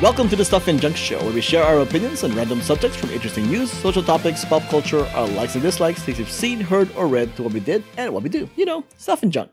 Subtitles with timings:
[0.00, 2.96] Welcome to the Stuff and Junk Show, where we share our opinions on random subjects
[2.96, 6.90] from interesting news, social topics, pop culture, our likes and dislikes, things we've seen, heard,
[6.96, 8.48] or read, to what we did and what we do.
[8.56, 9.50] You know, stuff and junk.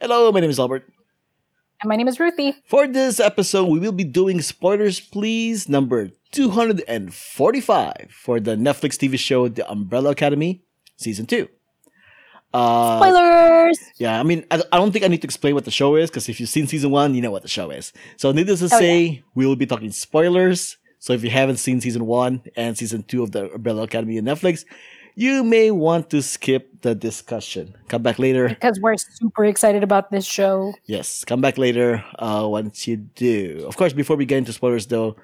[0.00, 0.90] Hello, my name is Albert.
[1.82, 2.54] And my name is Ruthy.
[2.64, 9.18] For this episode, we will be doing spoilers, please, number 245 for the Netflix TV
[9.18, 10.62] show The Umbrella Academy,
[10.96, 11.46] Season 2.
[12.52, 13.78] Uh, Spoilers!
[13.96, 16.10] Yeah, I mean, I, I don't think I need to explain what the show is
[16.10, 17.92] because if you've seen season one, you know what the show is.
[18.16, 19.20] So, needless to oh, say, yeah.
[19.34, 20.76] we will be talking spoilers.
[20.98, 24.24] So, if you haven't seen season one and season two of the Umbrella Academy on
[24.24, 24.64] Netflix,
[25.14, 27.74] you may want to skip the discussion.
[27.88, 28.48] Come back later.
[28.48, 30.74] Because we're super excited about this show.
[30.86, 33.64] Yes, come back later uh, once you do.
[33.66, 35.16] Of course, before we get into spoilers, though,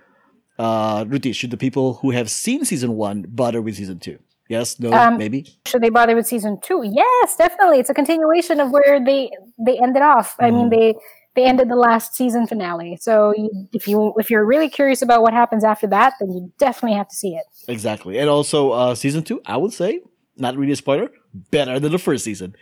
[0.58, 4.18] uh, Ruthy, should the people who have seen season one bother with season two?
[4.48, 5.46] Yes, no, um, maybe.
[5.66, 6.82] Should they bother with season two?
[6.84, 7.78] Yes, definitely.
[7.80, 10.36] It's a continuation of where they they ended off.
[10.38, 10.44] Mm.
[10.44, 10.80] I mean, mm-hmm.
[10.80, 10.94] they
[11.36, 12.98] they ended the last season finale.
[13.00, 16.52] So you, if you if you're really curious about what happens after that, then you
[16.58, 17.44] definitely have to see it.
[17.68, 20.00] Exactly, and also uh, season two, I would say,
[20.36, 21.10] not really a spoiler,
[21.50, 22.56] better than the first season.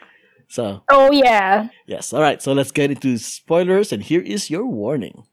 [0.48, 0.82] So.
[0.90, 1.68] Oh yeah.
[1.86, 2.12] Yes.
[2.12, 2.42] All right.
[2.42, 5.24] So let's get into spoilers, and here is your warning.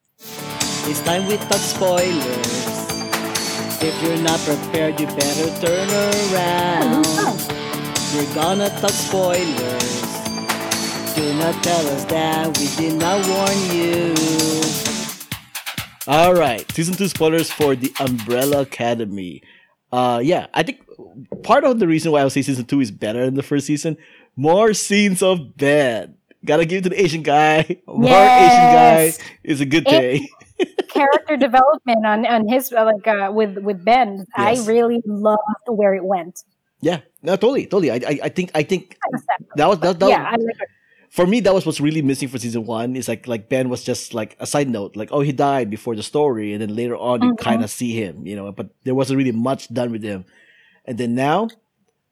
[0.86, 2.72] It's time we talk spoilers.
[3.86, 5.89] If you're not prepared, you better turn
[6.31, 7.06] around.
[8.16, 10.02] We're gonna talk spoilers.
[11.16, 14.16] Do not tell us that we did not warn you.
[16.08, 19.44] All right, season two spoilers for the Umbrella Academy.
[19.92, 20.80] Uh, yeah, I think
[21.44, 23.68] part of the reason why I would say season two is better than the first
[23.68, 23.97] season,
[24.38, 26.16] more scenes of Ben.
[26.45, 27.81] Gotta give it to the Asian guy.
[27.88, 29.18] More yes.
[29.18, 30.28] Asian guy is a good day
[30.89, 34.25] character development on on his uh, like uh, with with Ben.
[34.38, 34.66] Yes.
[34.66, 36.44] I really loved where it went.
[36.83, 37.92] Yeah, no, totally, totally.
[37.92, 38.97] I, I, I think, I think
[39.56, 40.00] that was that.
[40.00, 40.57] that yeah, I like
[41.09, 42.97] For me, that was what's really missing for season one.
[42.97, 45.96] Is like like Ben was just like a side note, like oh he died before
[45.96, 47.44] the story, and then later on you mm-hmm.
[47.44, 48.51] kind of see him, you know.
[48.51, 50.25] But there wasn't really much done with him,
[50.84, 51.47] and then now,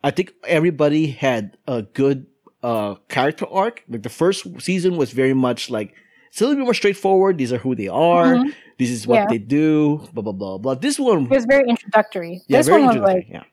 [0.04, 2.28] I think everybody had a good
[2.64, 3.84] uh character arc.
[3.90, 5.96] Like the first season was very much like
[6.32, 7.38] it's a little bit more straightforward.
[7.38, 8.36] These are who they are.
[8.36, 8.50] Mm-hmm.
[8.80, 9.28] This is what yeah.
[9.28, 9.98] they do.
[10.14, 10.76] Blah blah blah blah.
[10.76, 12.42] This one it was very introductory.
[12.48, 13.44] Yeah, this very one was like yeah,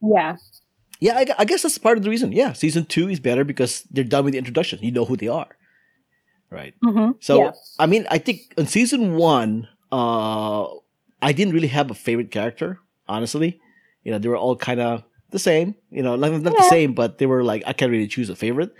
[0.00, 0.36] yeah,
[0.98, 1.18] yeah.
[1.18, 2.32] I, I, guess that's part of the reason.
[2.32, 4.78] Yeah, season two is better because they're done with the introduction.
[4.80, 5.48] You know who they are,
[6.50, 6.74] right?
[6.82, 7.12] Mm-hmm.
[7.20, 7.50] So yeah.
[7.78, 10.64] I mean, I think in season one, uh,
[11.20, 12.80] I didn't really have a favorite character.
[13.06, 13.60] Honestly,
[14.04, 15.74] you know, they were all kind of the same.
[15.90, 18.36] You know, not, not the same, but they were like I can't really choose a
[18.36, 18.72] favorite.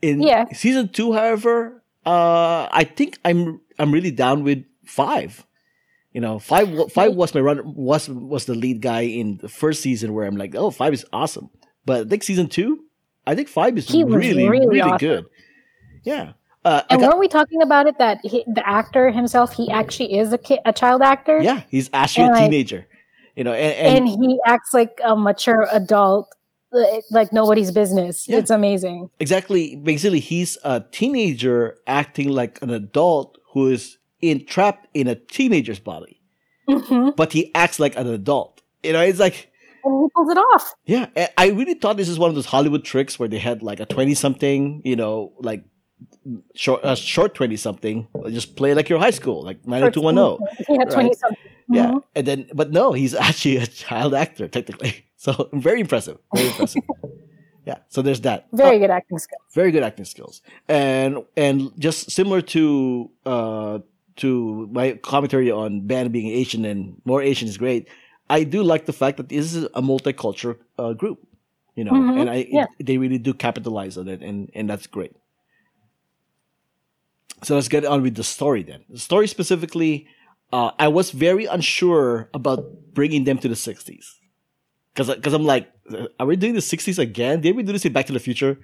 [0.00, 0.46] In yeah.
[0.54, 5.44] season two, however, uh, I think I'm I'm really down with five.
[6.12, 9.82] You know, five five was my run was was the lead guy in the first
[9.82, 11.50] season where I'm like, oh, five is awesome.
[11.84, 12.84] But I think season two,
[13.26, 14.98] I think five is really really, really awesome.
[14.98, 15.24] good.
[16.04, 16.32] Yeah.
[16.64, 20.18] Uh, and got, weren't we talking about it that he, the actor himself, he actually
[20.18, 21.40] is a kid, a child actor?
[21.40, 22.86] Yeah, he's actually and a teenager.
[23.36, 26.34] You know, and, and, and, he acts like a mature adult
[27.10, 28.28] like nobody's business.
[28.28, 28.38] Yeah.
[28.38, 29.10] It's amazing.
[29.20, 29.76] Exactly.
[29.76, 36.20] Basically, he's a teenager acting like an adult who is entrapped in a teenager's body,
[36.68, 37.10] mm-hmm.
[37.16, 38.62] but he acts like an adult.
[38.82, 39.50] You know, it's like.
[39.84, 40.74] And he pulls it off.
[40.84, 43.78] Yeah, I really thought this is one of those Hollywood tricks where they had like
[43.78, 45.64] a twenty-something, you know, like
[46.54, 50.00] short, uh, short twenty something, just play like your high school, like nine hundred oh
[50.00, 50.38] two one zero.
[50.40, 50.48] Oh.
[50.68, 51.38] Yeah, twenty something.
[51.68, 51.98] Yeah, mm-hmm.
[52.16, 55.05] and then but no, he's actually a child actor technically.
[55.16, 56.18] So very impressive.
[56.34, 56.82] Very impressive.
[57.66, 57.78] yeah.
[57.88, 58.46] So there's that.
[58.52, 59.42] Very uh, good acting skills.
[59.52, 60.42] Very good acting skills.
[60.68, 63.78] And and just similar to uh
[64.16, 67.88] to my commentary on Ben being Asian and more Asian is great.
[68.28, 71.24] I do like the fact that this is a multicultural uh, group,
[71.76, 72.18] you know, mm-hmm.
[72.18, 72.66] and I yeah.
[72.78, 75.12] it, they really do capitalize on it, and and that's great.
[77.42, 78.84] So let's get on with the story then.
[78.88, 80.08] The story specifically,
[80.52, 82.64] uh, I was very unsure about
[82.94, 84.06] bringing them to the 60s.
[84.96, 85.70] Cause, cause I'm like,
[86.18, 87.42] are we doing the 60s again?
[87.42, 88.58] Did we do this in Back to the Future?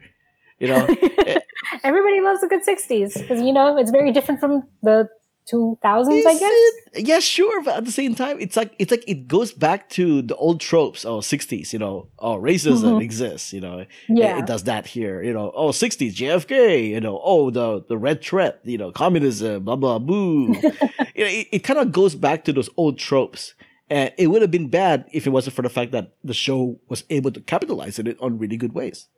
[0.59, 0.87] You know?
[1.85, 5.09] Everybody loves the good 60s because, you know, it's very different from the
[5.53, 6.43] 2000s, Is I guess.
[6.43, 7.07] It?
[7.07, 7.63] Yeah, sure.
[7.63, 10.61] But at the same time, it's like, it's like it goes back to the old
[10.61, 11.05] tropes.
[11.05, 13.01] Oh, 60s, you know, oh, racism mm-hmm.
[13.03, 13.85] exists, you know.
[14.09, 14.37] Yeah.
[14.37, 15.53] It, it, does that here, you know.
[15.55, 17.21] Oh, 60s, JFK, you know.
[17.23, 20.55] Oh, the, the red threat, you know, communism, blah, blah, boo.
[20.63, 20.81] you know,
[21.15, 23.55] it, it kind of goes back to those old tropes.
[23.93, 26.81] And it would have been bad if it wasn't for the fact that the show
[26.89, 29.09] was able to capitalize on it on really good ways.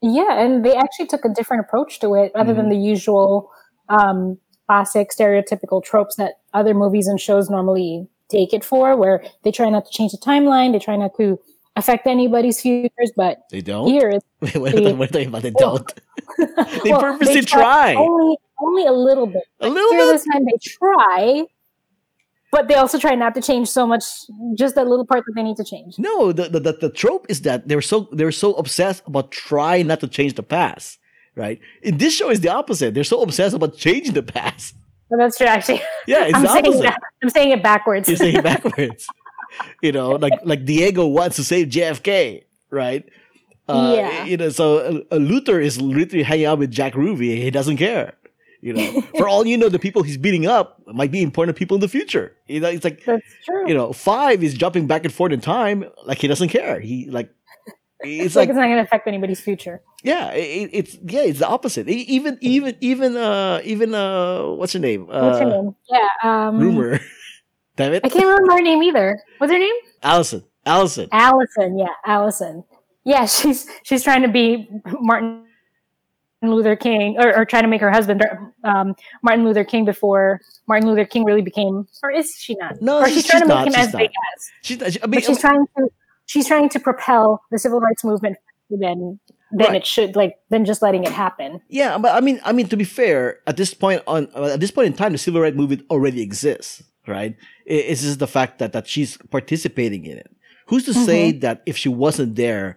[0.00, 2.62] Yeah, and they actually took a different approach to it, other mm-hmm.
[2.62, 3.50] than the usual
[3.90, 9.52] um, classic stereotypical tropes that other movies and shows normally take it for, where they
[9.52, 11.38] try not to change the timeline, they try not to
[11.76, 13.86] affect anybody's futures, but they don't.
[13.86, 15.42] Here, what, are they, what are they about?
[15.42, 15.92] They don't.
[16.38, 19.42] they well, purposely they try, try, only only a little bit.
[19.60, 20.12] A little here bit.
[20.12, 21.44] This time they try,
[22.52, 24.04] but they also try not to change so much,
[24.54, 25.98] just that little part that they need to change.
[25.98, 30.00] No, the, the, the, trope is that they're so they're so obsessed about trying not
[30.00, 30.98] to change the past,
[31.34, 31.60] right?
[31.82, 32.94] In this show is the opposite.
[32.94, 34.74] They're so obsessed about changing the past.
[35.08, 35.82] Well, that's true, actually.
[36.08, 36.82] Yeah, it's I'm the saying opposite.
[36.82, 38.08] that, I'm saying it backwards.
[38.08, 39.06] You're saying it backwards.
[39.80, 43.08] you know, like like Diego wants to save JFK, right?
[43.68, 44.24] Uh, Yeah.
[44.24, 47.40] You know, so uh, uh, Luther is literally hanging out with Jack Ruby.
[47.40, 48.14] He doesn't care.
[48.66, 51.76] You know, for all you know, the people he's beating up might be important people
[51.76, 52.36] in the future.
[52.48, 53.68] You know, it's like that's true.
[53.68, 56.80] you know, five is jumping back and forth in time, like he doesn't care.
[56.80, 57.30] He like
[58.00, 59.82] it's it's like, like it's not going to affect anybody's future.
[60.02, 61.88] yeah, it, it's yeah, it's the opposite.
[61.88, 65.08] Even even even uh even uh what's her name?
[65.08, 65.76] Uh, What's her name?
[65.88, 66.08] Yeah.
[66.24, 66.98] Um, Rumor.
[67.76, 69.22] Damn it, I can't remember her name either.
[69.38, 69.74] What's her name?
[70.02, 70.42] Allison.
[70.64, 71.08] Allison.
[71.12, 71.78] Allison.
[71.78, 72.64] Yeah, Allison.
[73.04, 74.68] Yeah, she's she's trying to be
[74.98, 75.45] Martin
[76.50, 78.22] Luther King, or, or trying to make her husband
[78.64, 82.80] um, Martin Luther King before Martin Luther King really became, or is she not?
[82.80, 83.98] No, or she's- she's trying to not, make him as not.
[83.98, 84.50] big as.
[84.62, 85.88] She's not, I mean, But she's trying to
[86.26, 88.36] she's trying to propel the civil rights movement
[88.70, 89.18] than
[89.52, 89.76] than Right.
[89.76, 91.60] it should, like than just letting it happen.
[91.68, 94.60] Yeah, but I mean, I mean, to be fair, at this point on uh, at
[94.60, 97.36] this point in time, the civil rights movement already exists, right?
[97.64, 100.30] It- It's just the fact that that she's participating in it.
[100.68, 102.76] Who's to say that if she wasn't there,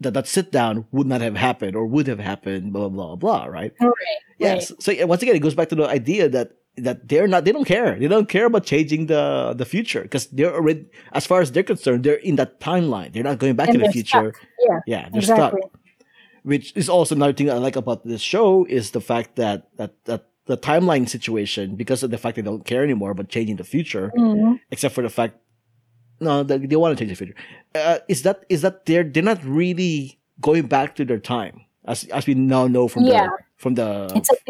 [0.00, 2.72] that that sit down would not have happened or would have happened?
[2.72, 3.72] Blah blah blah, blah right?
[3.80, 3.92] Right.
[4.38, 4.72] Yes.
[4.78, 7.64] So once again, it goes back to the idea that that they're not, they don't
[7.64, 7.98] care.
[7.98, 11.62] They don't care about changing the the future because they're already, as far as they're
[11.62, 13.12] concerned, they're in that timeline.
[13.14, 14.32] They're not going back And in the future.
[14.36, 14.46] stuck.
[14.68, 14.80] Yeah.
[14.86, 15.70] Yeah, they're stuck Exactly.
[16.42, 19.94] which is also another thing I like about this show is the fact that that
[20.04, 23.64] that the timeline situation because of the fact they don't care anymore about changing the
[23.64, 24.60] future, Mhm.
[24.70, 25.34] except for the fact
[26.20, 27.38] no they, they want to change the future.
[27.74, 32.04] Uh, is that is that they're they're not really going back to their time as
[32.04, 33.26] as we now know from Yeah.
[33.26, 34.42] the from the It's like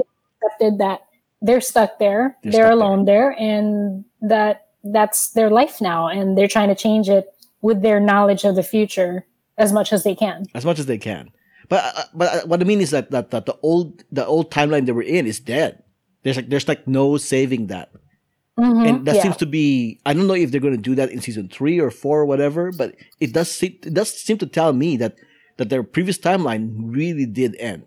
[0.43, 1.01] accepted that
[1.43, 3.31] they're stuck there, They're they're, stuck alone there.
[3.39, 7.27] and that that's their life now, and they're trying to change it
[7.63, 9.27] with their knowledge of the future
[9.59, 10.45] as much as they can.
[10.55, 11.31] as much as they can.
[11.69, 14.51] But uh, but uh, what I mean is that, that that the old the old
[14.53, 15.83] timeline they were in is dead.
[16.23, 17.91] There's like there's like no saving that.
[18.59, 18.89] Mhm.
[18.89, 19.23] and that Yeah.
[19.23, 21.79] seems to be i don't know if they're going to do that in season three
[21.79, 25.17] or four or whatever but it does seem, it does seem to tell me that
[25.59, 27.85] that their previous timeline really did end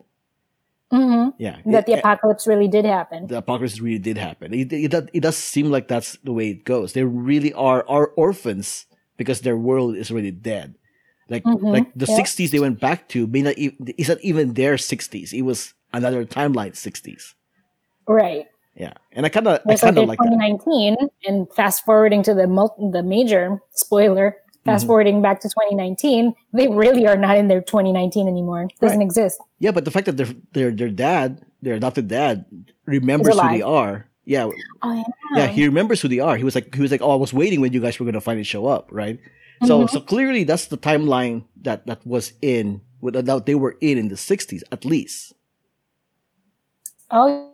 [0.92, 1.34] Mhm.
[1.38, 3.28] yeah that the apocalypse really did happen.
[3.28, 6.50] the apocalypse really did happen it, it, does- it does seem like that's the way
[6.50, 8.86] it goes they really are are orphans
[9.18, 10.76] because their world is already dead
[11.30, 12.18] like Mhm, like the yeah.
[12.18, 15.74] 60s they went back to may not e- is not even their 60s it was
[15.94, 17.34] another timeline 60s
[18.08, 18.48] right.
[18.80, 20.96] Yeah and i kind of i kind of like that 2019,
[21.28, 24.38] and fast forwarding to the mul- the major spoiler.
[24.66, 24.88] Fast Mhm.
[24.88, 28.64] forwarding back to 2019, they really are not in their 2019 anymore.
[28.64, 29.40] It doesn't exist.
[29.60, 32.44] Yeah, but the fact that their their their dad, their adopted dad,
[32.86, 34.10] remembers who they are.
[34.26, 34.52] Yeah,
[34.84, 35.04] Oh yeah.
[35.38, 36.36] yeah, he remembers who they are.
[36.36, 38.20] He was like he was like, oh, I was waiting when you guys were gonna
[38.22, 39.18] finally show up, right?
[39.64, 39.90] So Mhm.
[39.90, 44.08] so clearly that's the timeline that that was in with that they were in in
[44.12, 45.34] the '60s at least.
[47.10, 47.52] Oh,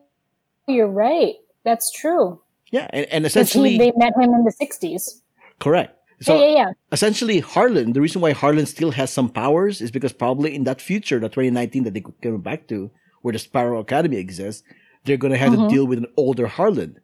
[0.67, 1.35] you're right.
[1.63, 2.41] That's true.
[2.71, 5.21] Yeah, and, and essentially he, they met him in the 60s.
[5.59, 5.91] correct.
[6.21, 6.71] So yeah, yeah, yeah.
[6.93, 7.91] essentially, Harlan.
[7.93, 11.27] The reason why Harlan still has some powers is because probably in that future, the
[11.27, 12.89] 2019 that they could go back to,
[13.21, 14.63] where the Sparrow Academy exists,
[15.03, 15.67] they're gonna have Mhm.
[15.69, 16.99] to deal with an older Harlan,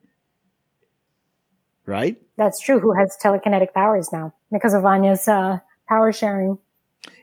[1.85, 2.21] right?
[2.37, 2.79] That's true.
[2.79, 6.57] Who has telekinetic powers now because of Vanya's uh, power sharing?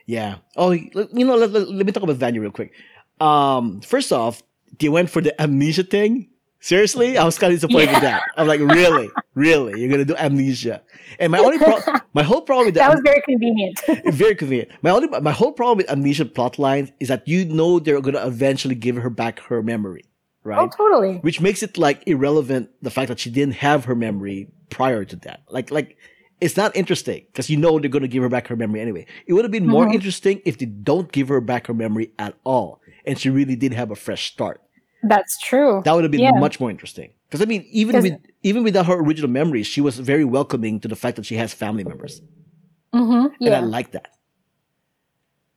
[0.05, 0.37] Yeah.
[0.55, 0.89] Oh, you
[1.25, 2.71] know, let, let, let me talk about Vanya real quick.
[3.19, 4.41] Um, first off,
[4.79, 6.28] they went for the amnesia thing.
[6.61, 8.21] Seriously, I was kind of disappointed with that.
[8.35, 10.81] I'm like, really, really, you're gonna do amnesia?
[11.17, 11.79] And my only, pro-
[12.13, 13.79] my whole problem with That that, was very convenient.
[14.13, 14.69] very convenient.
[14.81, 18.25] My only, my whole problem with amnesia plot lines is that you know they're gonna
[18.27, 20.03] eventually give her back her memory,
[20.43, 20.59] right?
[20.59, 21.17] oh, totally.
[21.19, 25.15] Which makes it like irrelevant the fact that she didn't have her memory prior to
[25.17, 25.43] that.
[25.49, 25.95] Like, like
[26.41, 29.05] it's not interesting because you know they're going to give her back her memory anyway.
[29.27, 29.93] It would have been more Mhm.
[29.95, 33.73] interesting if they don't give her back her memory at all, and she really did
[33.73, 34.61] have a fresh start.
[35.03, 35.81] That's true.
[35.85, 36.31] That would have been Yeah.
[36.31, 37.11] much more interesting.
[37.27, 38.13] Because I mean, even with
[38.43, 41.53] even without her original memories, she was very welcoming to the fact that she has
[41.53, 42.21] family members,
[42.93, 44.09] hmm and I Yeah, like that.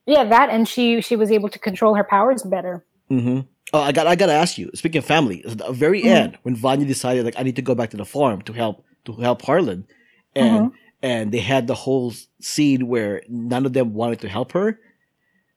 [0.05, 0.23] yeah.
[0.23, 2.85] That and she she was able to control her powers better.
[3.11, 3.41] Mm-hmm.
[3.73, 4.69] Oh, I got I got to ask you.
[4.75, 6.05] Speaking of family, at the very Mhm.
[6.05, 8.85] end when Vanya decided like I need to go back to the farm to help
[9.05, 9.87] to help Harlan,
[10.35, 10.75] and Mm-hmm.
[11.01, 14.79] and they had the whole scene where none of them wanted to help her.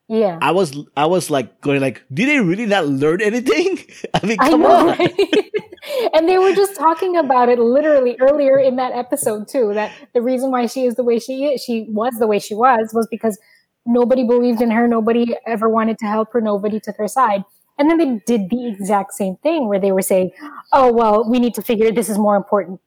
[0.09, 3.79] Yeah, I was I was like going like, did they really not learn anything?
[4.15, 4.91] I mean, I come know.
[4.91, 4.99] on.
[4.99, 5.51] right?
[6.15, 9.75] and they were just talking about it literally earlier in that episode too.
[9.75, 12.55] That the reason why she is the way she is, she was the way she
[12.55, 13.39] was, was because
[13.85, 14.87] nobody believed in her.
[14.87, 16.41] Nobody ever wanted to help her.
[16.41, 17.43] Nobody took her side.
[17.79, 20.31] And then they did the exact same thing where they were saying,
[20.73, 22.81] "Oh well, we need to figure this is more important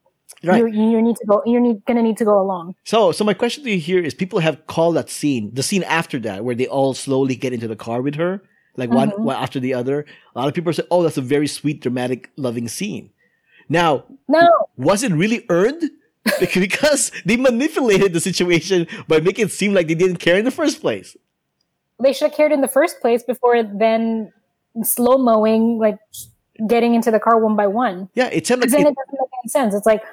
[0.43, 0.59] Right.
[0.59, 1.41] You, you need to go.
[1.45, 2.75] You're need, gonna need to go along.
[2.86, 5.83] So, so my question to you here is: People have called that scene, the scene
[5.83, 8.41] after that, where they all slowly get into the car with her,
[8.77, 9.19] like one, Mhm.
[9.19, 10.05] one after the other.
[10.36, 13.09] A lot of people say, "Oh, that's a very sweet, dramatic, loving scene."
[13.67, 15.83] Now, No, was it really earned?
[16.39, 20.51] because they manipulated the situation by making it seem like they didn't care in the
[20.51, 21.15] first place.
[22.01, 24.31] they should have cared in the first place before then
[24.83, 25.98] slow mowing, like
[26.67, 28.09] getting into the car one by one.
[28.13, 29.74] Yeah, it sounded like then it, it doesn't make any sense.
[29.74, 30.03] It's like,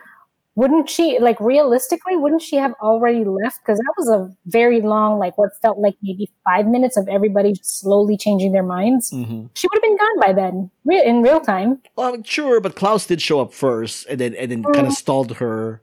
[0.56, 3.60] wouldn't she, like realistically, wouldn't she have already left?
[3.62, 7.52] Because that was a very long, like what felt like maybe five minutes of everybody
[7.52, 9.10] just slowly changing their minds.
[9.12, 9.50] Mhm.
[9.54, 11.80] She would have been gone by then, re- in real time.
[11.94, 15.36] Well, sure, but Klaus did show up first, and then and then kind of stalled
[15.36, 15.82] her,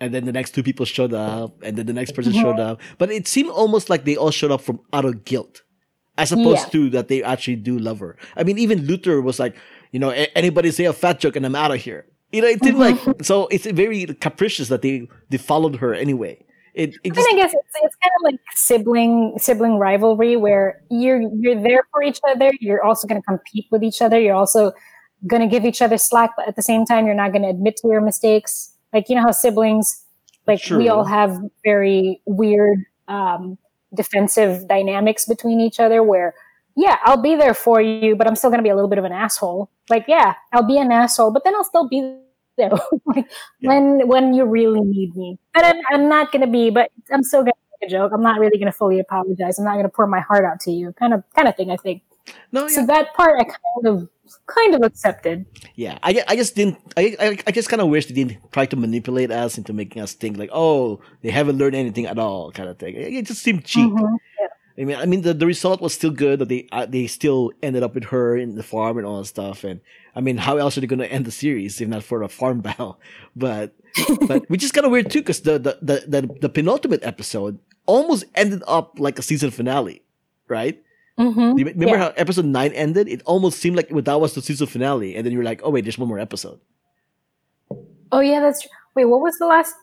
[0.00, 2.40] and then the next two people showed up, and then the next person Mhm.
[2.40, 2.80] showed up.
[2.98, 5.62] But it seemed almost like they all showed up from out of guilt,
[6.16, 6.72] as opposed Yeah.
[6.74, 8.16] to that they actually do love her.
[8.34, 9.54] I mean, even Luther was like,
[9.92, 12.06] you know, anybody say a fat joke, and I'm out of here.
[12.32, 13.46] You know, it didn't like so.
[13.48, 16.44] It's very capricious that they they followed her anyway.
[16.74, 21.22] It it just I guess it's, it's kind of like sibling sibling rivalry where you're
[21.40, 22.52] you're there for each other.
[22.60, 24.20] You're also going to compete with each other.
[24.20, 24.72] You're also
[25.26, 27.48] going to give each other slack, but at the same time, you're not going to
[27.48, 28.74] admit to your mistakes.
[28.92, 30.04] Like you know how siblings,
[30.46, 33.56] like we all have very weird um,
[33.94, 36.02] defensive dynamics between each other.
[36.02, 36.34] Where
[36.76, 38.98] yeah, I'll be there for you, but I'm still going to be a little bit
[38.98, 39.70] of an asshole.
[39.88, 42.18] Like yeah, I'll be an asshole, but then I'll still be
[42.58, 42.70] there
[43.06, 43.28] like,
[43.60, 43.68] Yeah.
[43.68, 45.38] when when you really need me.
[45.54, 46.70] But I'm, I'm not going to be.
[46.70, 48.12] But I'm still going to make a joke.
[48.14, 49.58] I'm not really going to fully apologize.
[49.58, 50.92] I'm not going to pour my heart out to you.
[50.92, 51.70] Kind of kind of thing.
[51.70, 52.02] I think.
[52.52, 52.74] no, yeah.
[52.74, 54.08] So that part I kind of
[54.46, 55.46] kind of accepted.
[55.76, 55.98] yeah.
[56.02, 56.78] I, I just didn't.
[56.96, 60.02] I I, I just kind of wish they didn't try to manipulate us into making
[60.02, 62.94] us think like, oh, they haven't learned anything at all, kind of thing.
[62.96, 63.90] It, just seemed cheap.
[63.92, 64.16] Mhm.
[64.78, 67.50] I mean, I mean, the, the result was still good that they uh, they still
[67.62, 69.64] ended up with her in the farm and all that stuff.
[69.64, 69.80] And
[70.14, 72.28] I mean, how else are they going to end the series if not for a
[72.28, 73.00] farm battle?
[73.34, 73.72] But
[74.28, 77.58] but which is kind of weird too, because the, the the the the penultimate episode
[77.86, 80.02] almost ended up like a season finale,
[80.48, 80.82] right?
[81.18, 81.56] Mhm.
[81.56, 81.98] Remember Yeah.
[81.98, 83.08] how episode nine ended?
[83.08, 85.84] It almost seemed like that was the season finale, and then you're like, oh wait,
[85.84, 86.60] there's one more episode.
[88.12, 88.70] Oh yeah, that's true.
[88.94, 89.74] Wait, what was the last?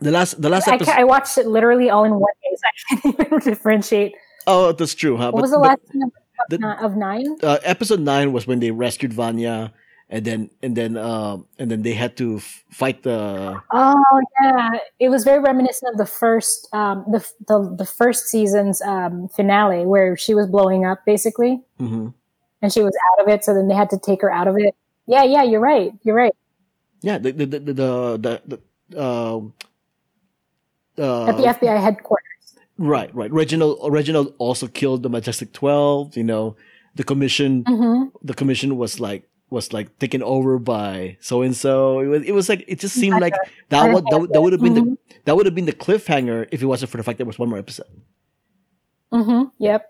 [0.00, 0.92] The last the last episode.
[0.92, 2.32] ca- I watched it literally all in one
[2.90, 4.14] I can't even differentiate.
[4.46, 5.30] oh, that's true, huh?
[5.30, 6.10] What was the last thing of,
[6.48, 7.36] the- of, nine?
[7.42, 9.72] uh, episode nine was when they rescued Vanya,
[10.08, 14.70] and then and then um and then they had to f- fight the Oh yeah,
[14.98, 19.86] it was very reminiscent of the first um, the, the the first season's um, finale
[19.86, 22.12] where she was blowing up basically, mhm.
[22.62, 23.44] and she was out of it.
[23.44, 24.74] So then they had to take her out of it.
[25.06, 25.92] Yeah, yeah, you're right.
[26.02, 26.34] You're right.
[27.02, 27.80] yeah the the the the,
[28.18, 28.58] the, the
[29.00, 29.54] um
[30.98, 32.26] uh, At the FBI headquarters.
[32.80, 36.16] Right right Reginald Reginald also killed the Majestic Twelve.
[36.16, 36.56] You know
[36.96, 42.00] the commission hmm the commission was like was like taken over by so and so.
[42.00, 43.34] It was it was like it just seemed like
[43.68, 44.96] that would that, that would have been Mhm.
[44.96, 47.38] the that would have been the cliffhanger if it wasn't for the fact there was
[47.38, 47.86] one more episode.
[49.12, 49.86] hmm Yep.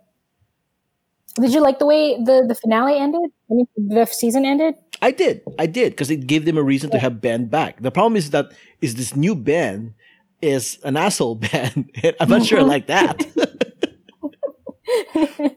[1.40, 3.30] Did you like the way the the finale ended?
[3.50, 4.74] I mean, the season ended.
[5.00, 5.40] I did.
[5.58, 7.80] I did because it gave them a reason to have Ben back.
[7.80, 9.94] The problem is that is this new Ben
[10.42, 11.90] is an asshole Ben.
[12.20, 13.26] I'm not sure I like that.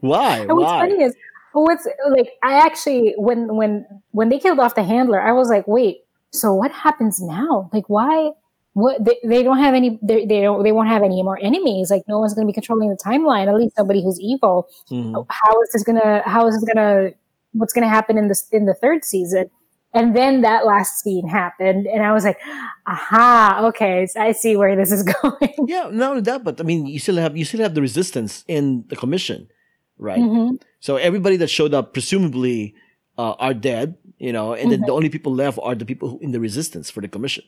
[0.02, 0.40] Why?
[0.40, 0.80] And what's Why?
[0.90, 1.16] funny is,
[1.54, 5.68] what's like, I actually when when when they killed off the handler, I was like,
[5.68, 6.00] wait,
[6.32, 7.70] so what happens now?
[7.74, 8.32] Like, why?
[8.74, 11.92] What they, they don't have any they, they don't they won't have any more enemies.
[11.92, 13.48] Like, no one's going to be controlling the timeline.
[13.48, 14.68] At least somebody who's evil.
[14.90, 15.25] Mhm.
[15.30, 16.24] How is this gonna?
[16.25, 17.12] How is this gonna?
[17.52, 19.52] What's gonna happen in this in the third season?
[19.94, 22.40] And then that last scene happened, and I was like,
[22.88, 23.62] "Aha!
[23.70, 27.00] Okay, I see where this is going." Yeah, not only that, but I mean, you
[27.00, 29.48] still have you still have the resistance in the commission,
[29.98, 30.20] right?
[30.20, 30.62] Mhm.
[30.80, 32.74] So everybody that showed up, presumably,
[33.18, 33.96] uh, are dead.
[34.18, 36.90] You know, and then the only people left are the people who, in the resistance
[36.90, 37.44] for the commission.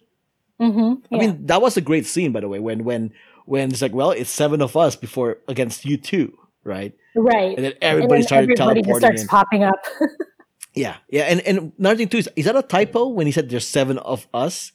[0.60, 1.02] Mhm.
[1.12, 2.60] I mean, that was a great scene, by the way.
[2.60, 3.12] When when
[3.46, 6.94] when it's like, well, it's seven of us before against you two, right?
[7.16, 7.56] right.
[7.56, 9.28] And then And everybody then started everybody teleporting starts in.
[9.30, 9.80] popping up.
[10.76, 13.50] Yeah, yeah, and and another thing too is is that a typo when he said
[13.50, 14.72] there's seven of us?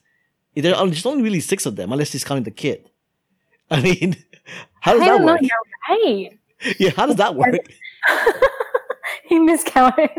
[0.56, 2.88] There are there's only really six of them, unless he's counting the kid.
[3.70, 4.16] I mean,
[4.80, 5.26] how does I that know.
[5.26, 5.40] work?
[5.42, 5.50] You're
[5.88, 6.36] right.
[6.78, 7.54] Yeah, how does that work?
[9.24, 10.10] he miscounted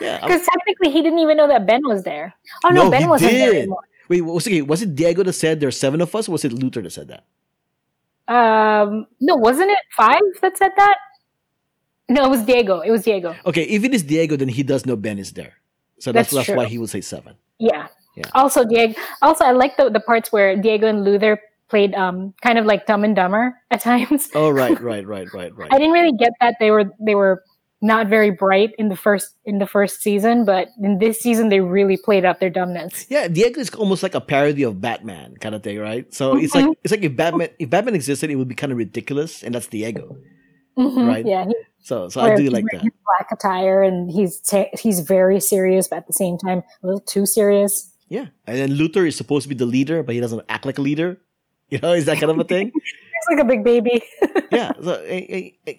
[0.00, 2.34] Yeah, because technically he didn't even know that Ben was there.
[2.64, 3.80] Oh no, No, Ben wasn't there anymore.
[4.08, 6.52] wait, was it was it Diego that said there's seven of us, or was it
[6.52, 7.24] Luther that said that?
[8.26, 10.96] Um, no, wasn't it five that said that?
[12.08, 12.80] No, it was Diego.
[12.80, 13.34] It was Diego.
[13.46, 15.54] Okay, if it is Diego, then he does know Ben is there,
[15.98, 17.36] so that's That's that's, why he would say seven.
[17.58, 17.88] Yeah.
[18.16, 18.24] Yeah.
[18.34, 18.94] Also, Diego.
[19.22, 22.86] Also, I like the the parts where Diego and Luther played um kind of like
[22.86, 24.28] Dumb and Dumber at times.
[24.34, 25.72] Oh right, right, right, right, right.
[25.72, 27.42] I didn't really get that they were they were
[27.82, 31.60] not very bright in the first in the first season, but in this season they
[31.60, 33.06] really played up their dumbness.
[33.08, 36.12] Yeah, Diego is almost like a parody of Batman kind of thing, right?
[36.14, 38.78] So it's like it's like if Batman if Batman existed, it would be kind of
[38.78, 40.16] ridiculous, and that's Diego,
[40.78, 41.08] Mhm.
[41.08, 41.26] right?
[41.26, 41.54] Yeah, he,
[41.84, 42.80] So so I do like that.
[42.80, 47.00] black attire, and he's ta- he's very serious, but at the same time a little
[47.00, 47.92] too serious.
[48.08, 50.78] Yeah, and then Luther is supposed to be the leader, but he doesn't act like
[50.78, 51.20] a leader.
[51.70, 52.70] You know, is that kind of a thing?
[52.74, 54.02] He's like a big baby.
[54.52, 54.72] yeah.
[54.82, 55.72] So eh, eh,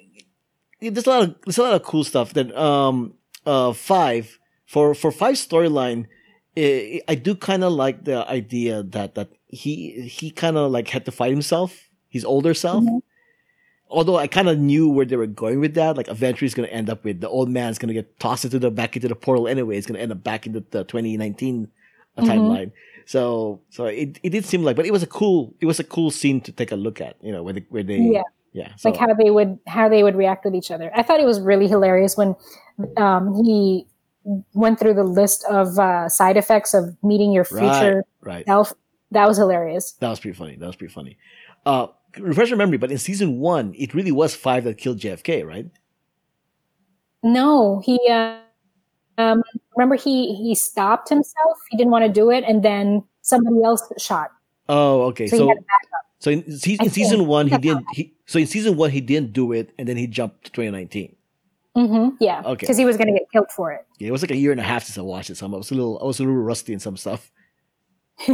[0.82, 2.34] eh, there's a lot of there's a lot of cool stuff.
[2.34, 3.14] Then um
[3.46, 6.08] uh five for for five storyline,
[6.58, 11.06] I do kind of like the idea that that he he kind of like had
[11.06, 12.84] to fight himself, his older self.
[12.84, 13.02] Mhm.
[13.89, 16.68] Although I kind of knew where they were going with that, like eventually it's going
[16.68, 19.08] to end up with the old man's going to get tossed into the back into
[19.08, 19.77] the portal anyway.
[19.77, 21.68] It's going to end up back into the 2019
[22.18, 22.27] uh, Mhm.
[22.27, 22.72] timeline.
[23.06, 25.84] So so it, it did seem like, but it was a cool it was a
[25.84, 27.15] cool scene to take a look at.
[27.22, 28.24] You know where they where they Yeah.
[28.54, 30.92] yeah so, like how they would how they would react with each other.
[30.96, 32.36] I thought it was really hilarious when
[32.98, 33.86] um, he
[34.54, 38.74] went through the list of uh, side effects of meeting your right future right self.
[39.12, 39.92] That was hilarious.
[40.00, 40.56] that was pretty funny.
[40.56, 41.18] That was pretty funny.
[41.65, 41.88] Uh,
[42.20, 45.68] refresh your memory, but in season one, it really was five that killed JFK, right?
[47.24, 48.40] No, he uh,
[49.18, 49.42] um,
[49.76, 51.58] remember he he stopped himself.
[51.70, 54.30] He didn't want to do it, and then somebody else shot.
[54.70, 55.28] Oh, okay.
[55.28, 56.06] So, So he had to back up.
[56.20, 57.86] so in, se- in season one, he didn't.
[57.94, 61.16] He, so in season one, he didn't do it, and then he jumped to 2019.
[61.76, 62.56] Mm-hmm, yeah, Okay.
[62.62, 63.86] because he was going to get killed for it.
[64.00, 65.36] Yeah, it was like a year and a half since I watched it.
[65.36, 67.30] So I was a little, I was a little rusty in some stuff.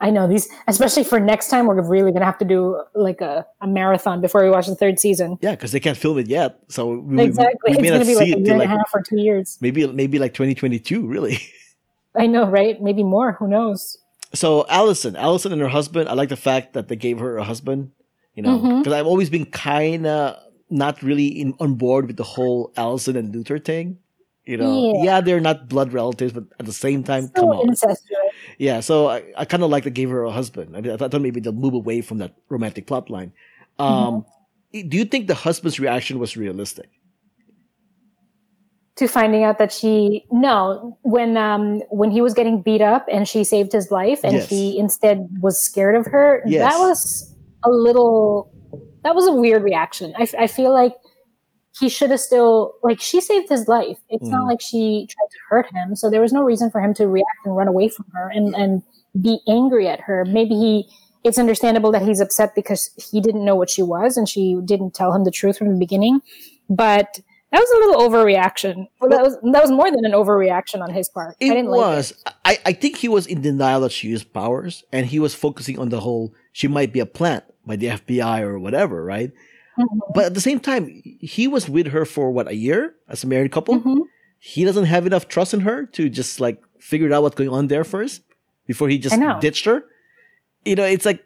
[0.00, 1.66] I know these, especially for next time.
[1.66, 4.74] We're really going to have to do like a, a marathon before we watch the
[4.74, 5.38] third season.
[5.40, 8.00] Yeah, because they can't film it yet, so we, we- Exactly, we, it's may going
[8.00, 9.58] to be like a year and a half or two years.
[9.60, 11.38] maybe maybe like 2022, really.
[12.16, 12.80] I know, right?
[12.80, 13.32] Maybe more.
[13.32, 13.98] Who knows?
[14.34, 17.44] so Allison, Allison and her husband, I like the fact that they gave her a
[17.44, 17.92] husband.
[18.34, 18.78] You know, mm-hmm.
[18.78, 20.36] because I've always been kind of
[20.70, 23.98] not really in, on board with the whole Allison and Luther thing.
[24.44, 25.02] You know, Yeah.
[25.04, 27.74] yeah, they're not blood relatives, but at the same time, come on.
[28.58, 28.80] Yeah.
[28.80, 30.76] So I, I kind of like they gave her a husband.
[30.76, 33.32] I mean, I thought maybe they'll move away from that romantic plot line.
[33.78, 34.24] Um,
[34.74, 34.88] Mm-hmm.
[34.88, 36.90] Do you think the husband's reaction was realistic?
[38.96, 43.26] to finding out that she no when um when he was getting beat up and
[43.28, 44.48] she saved his life and Yes.
[44.48, 46.72] he instead was scared of her Yes.
[46.72, 48.52] that was a little
[49.02, 50.92] that was a weird reaction i, I feel like
[51.80, 54.32] he should have still like she saved his life it's Mhm.
[54.32, 57.06] not like she tried to hurt him so there was no reason for him to
[57.08, 58.82] react and run away from her and and
[59.20, 60.88] be angry at her maybe he
[61.24, 64.92] it's understandable that he's upset because he didn't know what she was and she didn't
[64.94, 66.20] tell him the truth from the beginning
[66.68, 67.20] but
[67.52, 68.88] that was a little overreaction.
[69.00, 71.36] Well, that was that was more than an overreaction on his part.
[71.40, 72.12] I It didn't like was.
[72.44, 75.78] I, I think he was in denial that she used powers, and he was focusing
[75.78, 79.30] on the whole she might be a plant by the FBI or whatever, right?
[79.78, 79.98] Mhm.
[80.14, 83.26] But at the same time, he was with her for what a year as a
[83.26, 83.80] married couple.
[83.80, 84.02] Mhm.
[84.38, 87.68] He doesn't have enough trust in her to just like figure out what's going on
[87.68, 88.22] there first
[88.66, 89.84] before he just ditched her.
[90.64, 91.22] You know, it's like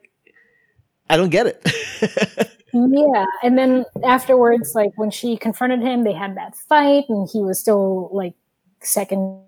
[1.10, 1.62] I don't get it.
[2.74, 7.40] Yeah, and then afterwards, like when she confronted him, they had that fight, and he
[7.40, 8.34] was still like
[8.82, 9.40] second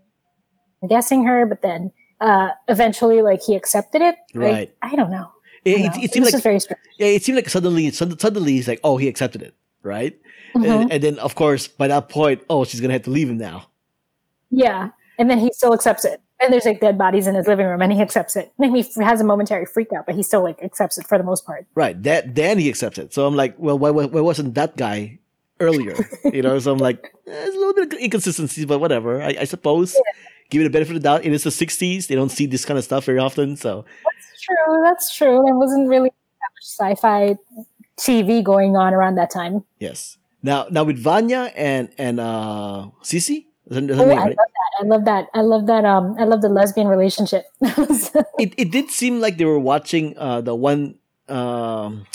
[0.88, 4.16] guessing her, but then uh eventually, like he accepted it.
[4.34, 4.74] Like, Right.
[4.82, 5.28] I don't know.
[5.64, 6.80] It, it, it seemed like very strange.
[6.98, 10.18] yeah, it seemed like suddenly suddenly he's like, oh, he accepted it, right?
[10.54, 10.82] Mhm.
[10.82, 13.38] And, and then of course by that point, oh, she's gonna have to leave him
[13.38, 13.66] now.
[14.50, 16.20] Yeah, and then he still accepts it.
[16.42, 18.50] And there's like dead bodies in his living room, and he accepts it.
[18.58, 21.24] Maybe he has a momentary freak out, but he still like accepts it for the
[21.24, 21.66] most part.
[21.74, 22.02] Right.
[22.02, 23.12] That then he accepts it.
[23.12, 25.18] So I'm like, well, why, why, why wasn't that guy
[25.60, 25.94] earlier?
[26.32, 26.58] you know.
[26.58, 29.22] So I'm like, eh, there's a little bit of inconsistencies, but whatever.
[29.22, 29.94] I, I suppose.
[30.48, 31.24] Give it a benefit of the doubt.
[31.26, 32.08] It is the '60s.
[32.08, 33.54] They don't see this kind of stuff very often.
[33.56, 34.82] So That's true.
[34.82, 35.42] That's true.
[35.44, 36.10] There wasn't really
[36.62, 37.36] sci-fi
[37.98, 39.64] TV going on around that time.
[39.78, 40.16] yes.
[40.42, 44.24] Now, now with Vanya and and uh Sissy, is her- is her Oh, name, I
[44.32, 44.36] right?
[44.38, 44.70] love that.
[44.80, 45.26] I love that.
[45.34, 45.84] I love that.
[45.84, 47.44] Um, I love the lesbian relationship.
[48.40, 50.96] it it did seem like they were watching uh the one
[51.28, 52.06] um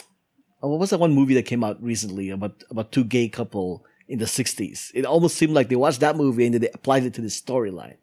[0.63, 3.85] oh, what was that one movie that came out recently about about two gay couple
[4.07, 7.03] in the 60s it almost seemed like they watched that movie and then they applied
[7.05, 7.95] it to the storyline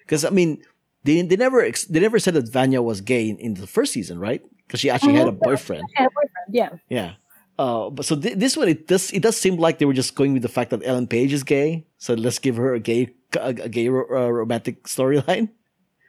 [0.00, 0.62] because i mean
[1.04, 3.92] they, they never ex- they never said that vanya was gay in, in the first
[3.92, 6.30] season right because she actually had a boyfriend Yeah, boyfriend.
[6.50, 6.70] Yeah.
[6.88, 7.12] yeah
[7.58, 10.14] uh, but so thi- this one it does it does seem like they were just
[10.14, 13.12] going with the fact that Ellen Page is gay, so let's give her a gay
[13.36, 15.50] a, a gay ro- uh, romantic storyline.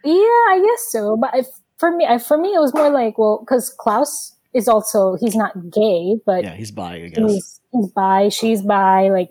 [0.03, 1.17] Yeah, I guess so.
[1.17, 4.67] But if, for me, I, for me, it was more like, well, because Klaus is
[4.67, 7.19] also he's not gay, but Yeah, he's bi, I guess.
[7.31, 9.09] he's he's bi, she's bi.
[9.09, 9.29] Like,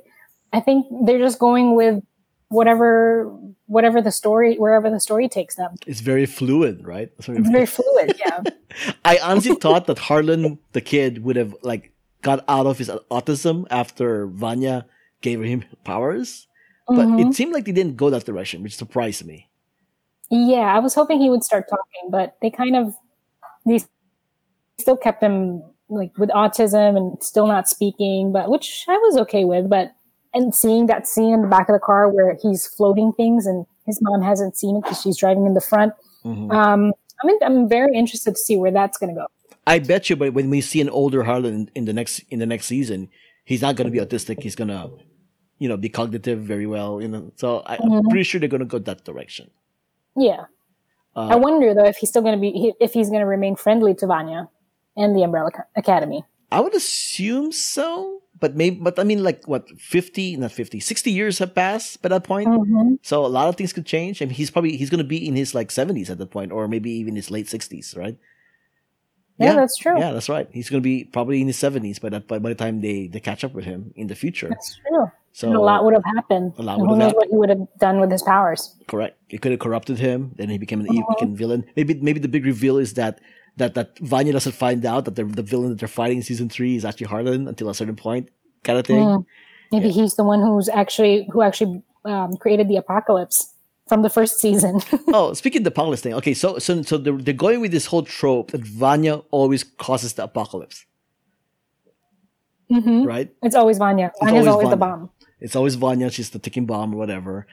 [0.52, 2.02] I think they're just going with
[2.52, 3.32] whatever
[3.66, 5.74] whatever the story wherever the story takes them.
[5.86, 7.10] It's very fluid, right?
[7.16, 8.08] What It's very fluid.
[8.24, 8.42] Yeah.
[9.12, 13.66] I honestly thought that Harlan, the kid, would have like got out of his autism
[13.70, 14.86] after Vanya
[15.22, 16.46] gave him powers,
[16.86, 17.20] but Mhm.
[17.22, 19.48] it seemed like they didn't go that direction, which surprised me.
[20.30, 22.94] Yeah, I was hoping he would start talking, but they kind of
[23.66, 23.78] they
[24.78, 29.44] still kept him like with autism and still not speaking, but which I was okay
[29.44, 29.68] with.
[29.68, 29.92] But
[30.34, 33.66] and seeing that scene in the back of the car where he's floating things and
[33.86, 35.92] his mom hasn't seen it because she's driving in the front.
[36.24, 36.52] Mhm.
[36.52, 36.92] Um,
[37.22, 39.26] I mean, I'm very interested to see where that's going to go.
[39.66, 42.38] I bet you, but when we see an older Harlan in, in the next in
[42.38, 43.08] the next season,
[43.44, 44.42] he's not going to be autistic.
[44.42, 44.90] He's gonna,
[45.58, 47.00] you know, be cognitive very well.
[47.00, 48.08] You know, so I, I'm Mhm.
[48.10, 49.50] pretty sure they're going to go that direction.
[50.16, 50.46] Yeah,
[51.14, 53.54] I Uh, wonder though if he's still going to be if he's going to remain
[53.54, 54.48] friendly to Vanya
[54.96, 56.24] and the Umbrella Academy.
[56.50, 61.10] I would assume so, but maybe, but I mean, like what, 50, not 50, 60
[61.12, 62.48] years have passed by that point.
[62.48, 62.98] Mhm.
[63.00, 64.20] So a lot of things could change.
[64.20, 66.50] I mean, he's probably, he's going to be in his like 70s at that point,
[66.50, 68.18] or maybe even his late 60s, right?
[69.38, 69.98] Yeah, that's true.
[69.98, 70.48] Yeah, that's right.
[70.52, 73.06] He's going to be probably in his 70s by that, by, by the time they,
[73.06, 74.48] they catch up with him in the future.
[74.50, 75.06] That's true.
[75.32, 76.52] So and a lot would have happened.
[76.58, 78.76] A lot would who have knows what he would have done with his powers?
[78.86, 79.16] correct.
[79.30, 80.32] It could have corrupted him.
[80.36, 81.14] Then he became an Uh-huh.
[81.22, 81.64] evil villain.
[81.76, 83.20] Maybe, maybe the big reveal is that,
[83.56, 86.48] that, that Vanya doesn't find out that the, the villain that they're fighting in season
[86.48, 88.30] three is actually Harlan until a certain point
[88.64, 89.04] kind of thing.
[89.04, 89.26] Mm.
[89.70, 93.54] Maybe he's the one who's actually who actually um, created the apocalypse
[93.88, 94.80] from the first season.
[95.08, 97.86] oh, speaking of the apocalypse thing, okay, so so so they're, they're going with this
[97.86, 100.84] whole trope that Vanya always causes the apocalypse,
[102.68, 103.34] hmm right?
[103.42, 104.12] It's always Vanya.
[104.20, 105.10] Vanya's always always, the bomb.
[105.40, 107.46] It's always Vanya, she's the ticking bomb or whatever.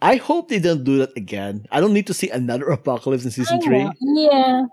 [0.00, 1.66] I hope they don't do that again.
[1.70, 3.88] I don't need to see another apocalypse in season three.
[4.00, 4.64] Yeah.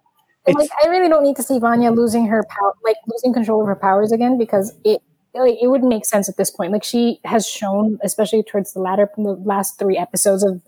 [0.48, 3.68] Like I really don't need to see Vanya losing her power, like losing control of
[3.68, 5.02] her powers again, because it
[5.34, 6.72] like, it wouldn't make sense at this point.
[6.72, 10.62] Like she has shown, especially towards the latter, the last three episodes of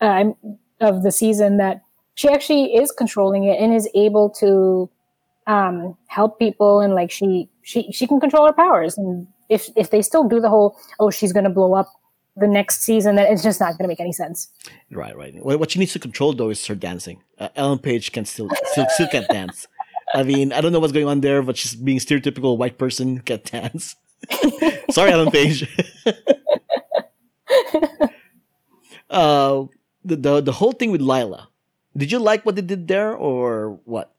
[0.00, 0.24] uh,
[0.80, 1.82] of the season, that
[2.14, 4.90] she actually is controlling it and is able to
[5.46, 8.96] um, help people, and like she she she can control her powers.
[8.96, 11.88] And if if they still do the whole oh she's going to blow up
[12.36, 14.48] the next season, that it's just not going to make any sense.
[14.90, 15.34] Right, right.
[15.44, 17.22] What, she needs to control though is her dancing.
[17.38, 19.66] Uh, Ellen Page can still still still can't dance.
[20.14, 23.20] I mean, I don't know what's going on there, but she's being stereotypical white person
[23.20, 23.96] can't dance.
[24.90, 25.68] Sorry, Ellen Page.
[29.10, 29.64] uh,
[30.04, 31.48] the, the the whole thing with Lila.
[31.96, 34.13] Did you like what they did there, or what?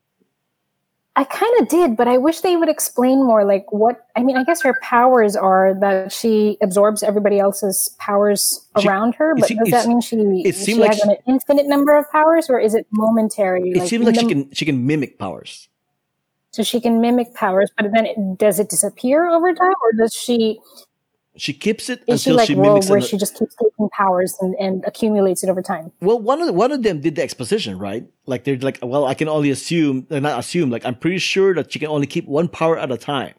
[1.18, 3.46] I kind of did, but I wish they would explain more.
[3.46, 4.06] Like what?
[4.18, 9.16] I mean, I guess her powers are that she absorbs everybody else's powers She- around
[9.16, 9.34] her.
[9.36, 12.50] But does that mean she it she like has she- an infinite number of powers,
[12.50, 13.72] or is it momentary?
[13.72, 15.70] It seems in like she can she can mimic powers.
[16.52, 20.14] So she can mimic powers, but then it, does it disappear over time, or does
[20.14, 20.60] she?
[21.38, 22.88] She keeps it Is she until like she mimics.
[22.90, 25.92] where an- she just keeps taking powers and, and accumulates it over time?
[26.00, 28.06] Well, one of the, one of them did the exposition, right?
[28.26, 31.54] Like they're like, well, I can only assume, uh, not assume, like I'm pretty sure
[31.56, 33.34] that she can only keep one power at a time,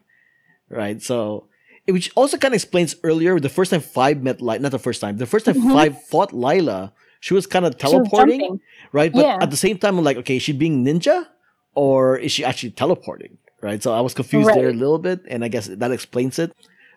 [0.69, 1.01] right?
[1.01, 1.47] So,
[1.87, 5.01] which also kind of explains earlier the first time Five met Lila, not the first
[5.01, 5.71] time, the first time Mhm.
[5.73, 8.59] Five fought Lila, she was kind of teleporting,
[8.91, 9.11] right?
[9.11, 9.37] But Yeah.
[9.41, 11.25] at the same time, I'm like, okay, is she being ninja
[11.73, 13.81] or is she actually teleporting, right?
[13.81, 16.51] So I was confused there a little bit, and I guess that explains it.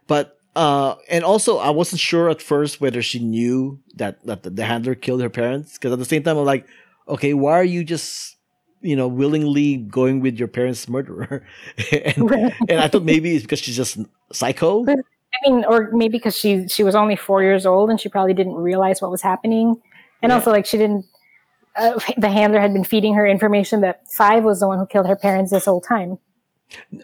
[0.07, 4.51] But uh, and also I wasn't sure at first whether she knew that that the,
[4.51, 6.67] the handler killed her parents because at the same time I'm like,
[7.09, 8.37] okay, why are you just
[8.81, 11.47] you know willingly going with your parents' murderer?
[11.93, 12.31] and,
[12.69, 13.99] and I thought maybe it's because she's just
[14.33, 14.85] psycho.
[14.89, 18.35] I mean, or maybe because she she was only four years old and she probably
[18.35, 19.81] didn't realize what was happening,
[20.23, 20.37] and Yeah.
[20.37, 21.07] also like she didn't.
[21.77, 25.07] Uh, the handler had been feeding her information that Five was the one who killed
[25.07, 26.19] her parents this whole time.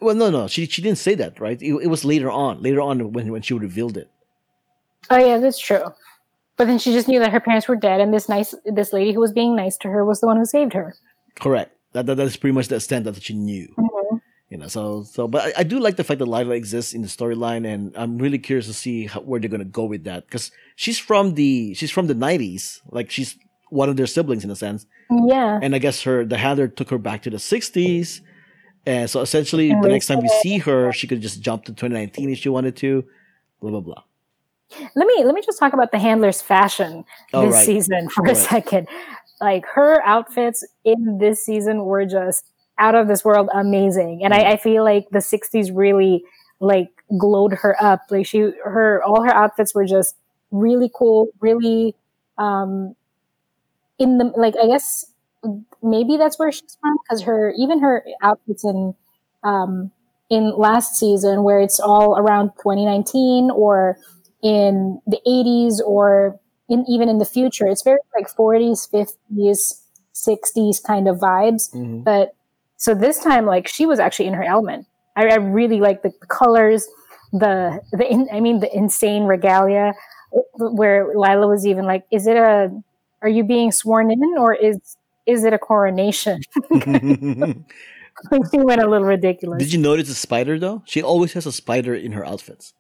[0.00, 1.61] Well, no, no, she she didn't say that, right?
[1.61, 4.11] It, it was later on, later on when when she revealed it.
[5.11, 5.92] Oh yeah, that's true.
[6.57, 9.12] But then she just knew that her parents were dead, and this nice this lady
[9.12, 10.94] who was being nice to her was the one who saved her.
[11.38, 11.72] Correct.
[11.92, 13.68] That, that that's pretty much the extent that she knew.
[13.79, 14.20] Mhm.
[14.50, 17.02] You know, so so, but I, I do like the fact that Lila exists in
[17.02, 20.26] the storyline, and I'm really curious to see how, where they're gonna go with that
[20.26, 23.37] because she's from the she's from the '90s, like she's
[23.70, 26.90] one of their siblings in a sense, Yeah, and I guess her the handler took
[26.90, 28.20] her back to the '60s,
[28.87, 32.31] and so essentially the next time we see her, she could just jump to 2019
[32.31, 33.05] if she wanted to,
[33.61, 34.03] blah blah blah.
[34.94, 37.66] let me let me just talk about the handler's fashion Oh, this right.
[37.66, 38.88] season for a second.
[39.40, 42.46] Like her outfits in this season were just
[42.79, 46.25] out of this world amazing, and I, I feel like the '60s really
[46.61, 48.01] like glowed her up.
[48.11, 50.16] Like she, her, all her outfits were just
[50.51, 51.94] really cool, really
[52.38, 52.94] um
[53.99, 54.55] in the like.
[54.62, 55.05] I guess
[55.83, 58.94] maybe that's where she's from because her even her outfits in
[59.44, 59.90] um
[60.29, 63.96] in last season where it's all around 2019 or
[64.42, 69.83] in the 80s or in even in the future it's very like 40s 50s
[70.14, 72.03] 60s kind of vibes Mhm.
[72.05, 72.35] but
[72.77, 76.12] so this time like she was actually in her element i, I really like the,
[76.20, 76.87] the colors
[77.33, 79.94] the the in, I mean the insane regalia
[80.59, 82.70] where Lila was even like, "Is it a?
[83.22, 86.40] Are you being sworn in, or is is it a coronation?"
[88.50, 89.62] she went a little ridiculous.
[89.62, 90.82] Did you notice the spider though?
[90.86, 92.74] She always has a spider in her outfits.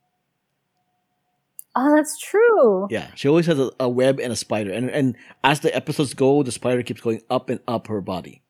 [1.78, 2.88] Oh, that's true.
[2.90, 6.14] Yeah, she always has a, a web and a spider, and and as the episodes
[6.14, 8.42] go, the spider keeps going up and up her body.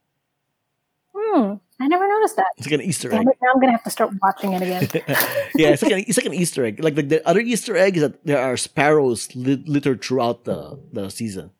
[1.15, 1.55] Hmm.
[1.79, 2.47] I never noticed that.
[2.57, 3.21] It's like an Easter egg.
[3.21, 4.89] it, now I'm gonna have to start watching it again.
[5.57, 6.83] yeah, it's like an, it's like an Easter egg.
[6.83, 10.79] Like the, the other Easter egg is that there are sparrows lit, littered throughout the
[10.93, 11.51] the season.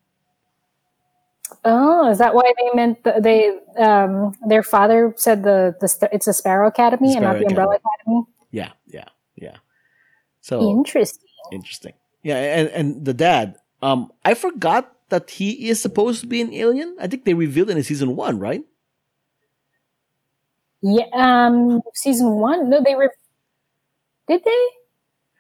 [1.65, 6.27] Oh, is that why they meant the, they um their father said the the it's
[6.27, 8.25] a Sparrow Academy and not the Umbrella Academy?
[8.51, 9.57] Yeah, yeah, yeah.
[10.41, 11.29] So Interesting.
[11.53, 11.93] interesting.
[12.23, 13.57] Yeah, and and the dad.
[13.83, 16.97] Um, I forgot that he is supposed to be an alien.
[17.01, 18.65] I think they revealed it in season one, right?
[20.83, 21.07] Yeah.
[21.13, 21.83] Um.
[21.95, 22.71] Season one.
[22.71, 23.13] No, they were.
[24.29, 24.63] Did they?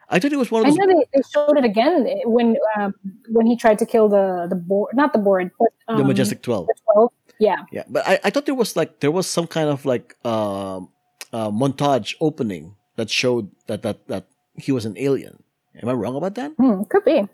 [0.08, 0.78] I thought it was one of those.
[0.78, 2.94] I know they, they showed it again when um
[3.28, 6.42] when he tried to kill the the board, not the board, but um, the majestic
[6.42, 6.66] twelve.
[6.68, 7.12] the twelve.
[7.38, 7.64] Yeah.
[7.72, 10.88] Yeah, but I, I thought there was like there was some kind of like um
[11.32, 15.42] uh, montage opening that showed that that that he was an alien.
[15.82, 16.52] Am I wrong about that?
[16.56, 17.18] Hmm, could be.
[17.18, 17.26] I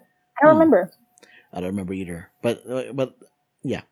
[0.43, 0.59] don't Hmm.
[0.59, 0.91] remember.
[1.53, 2.31] I don't remember either.
[2.43, 3.15] But uh, but
[3.63, 3.83] yeah,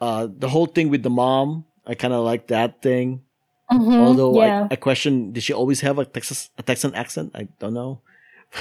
[0.00, 3.22] uh, the whole thing with the mom, I kind of like that thing.
[3.70, 7.32] Mhm, Although yeah, I, I question, did she always have a Texas a Texan accent?
[7.34, 8.00] I don't know.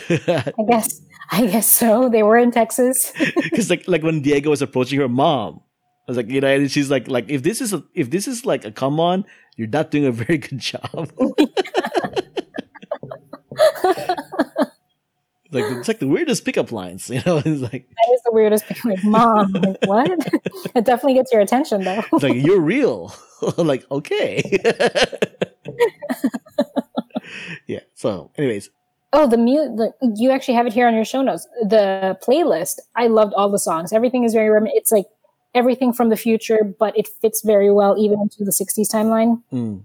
[0.10, 2.10] I guess I guess so.
[2.10, 3.14] They were in Texas.
[3.36, 5.62] Because like like when Diego was approaching her mom,
[6.08, 8.28] I was like, you know, and she's like like if this is a if this
[8.28, 9.26] is like a come on,
[9.58, 11.12] you're not doing a very good job.
[15.56, 17.38] like it's like the weirdest pickup lines, you know.
[17.38, 18.78] It's like That is the weirdest thing.
[18.92, 20.10] Like, mom, like, what?
[20.76, 22.04] it definitely gets your attention, though.
[22.14, 23.14] it's like you're real.
[23.58, 24.44] like okay.
[27.68, 27.80] yeah.
[27.96, 28.70] So, anyways,
[29.14, 29.80] Oh, the mute.
[30.16, 31.48] You actually have it here on your show notes.
[31.62, 32.80] The playlist.
[32.96, 33.94] I loved all the songs.
[33.94, 34.50] Everything is very.
[34.50, 35.06] Rem- it's like
[35.54, 39.42] everything from the future, but it fits very well even into the '60s timeline.
[39.54, 39.84] mm,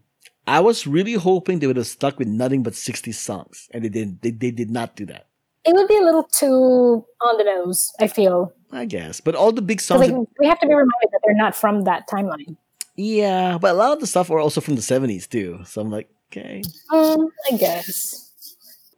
[0.49, 3.89] I was really hoping they would have stuck with nothing but 60 songs, and they
[3.89, 4.21] didn't.
[4.23, 5.27] They, they did not do that.
[5.65, 7.93] It would be a little too on the nose.
[8.01, 8.53] I feel.
[8.73, 10.09] I guess, but all the big songs.
[10.09, 12.57] Like, we have to be reminded that they're not from that timeline.
[12.97, 15.61] Yeah, but a lot of the stuff were also from the 70s too.
[15.65, 16.63] So I'm like, okay.
[16.93, 18.31] Um, I guess.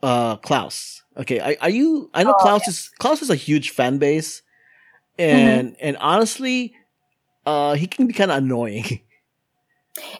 [0.02, 1.02] Uh Klaus.
[1.16, 4.42] Okay, are, are you I know Oh, Klaus is Klaus is a huge fan base.
[5.18, 6.74] And and honestly,
[7.46, 9.00] uh he can be kind of annoying.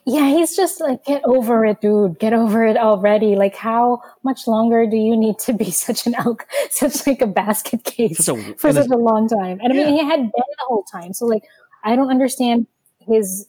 [0.04, 2.18] Yeah, he's just like, get over it, dude.
[2.18, 3.37] Get over it already.
[3.37, 7.26] Like, how much longer do you need to be such an elk, such like a
[7.26, 9.61] basket case a- for such a long time?
[9.62, 11.44] And I mean, he had been the whole time, so like,
[11.85, 12.66] I don't understand
[13.00, 13.46] his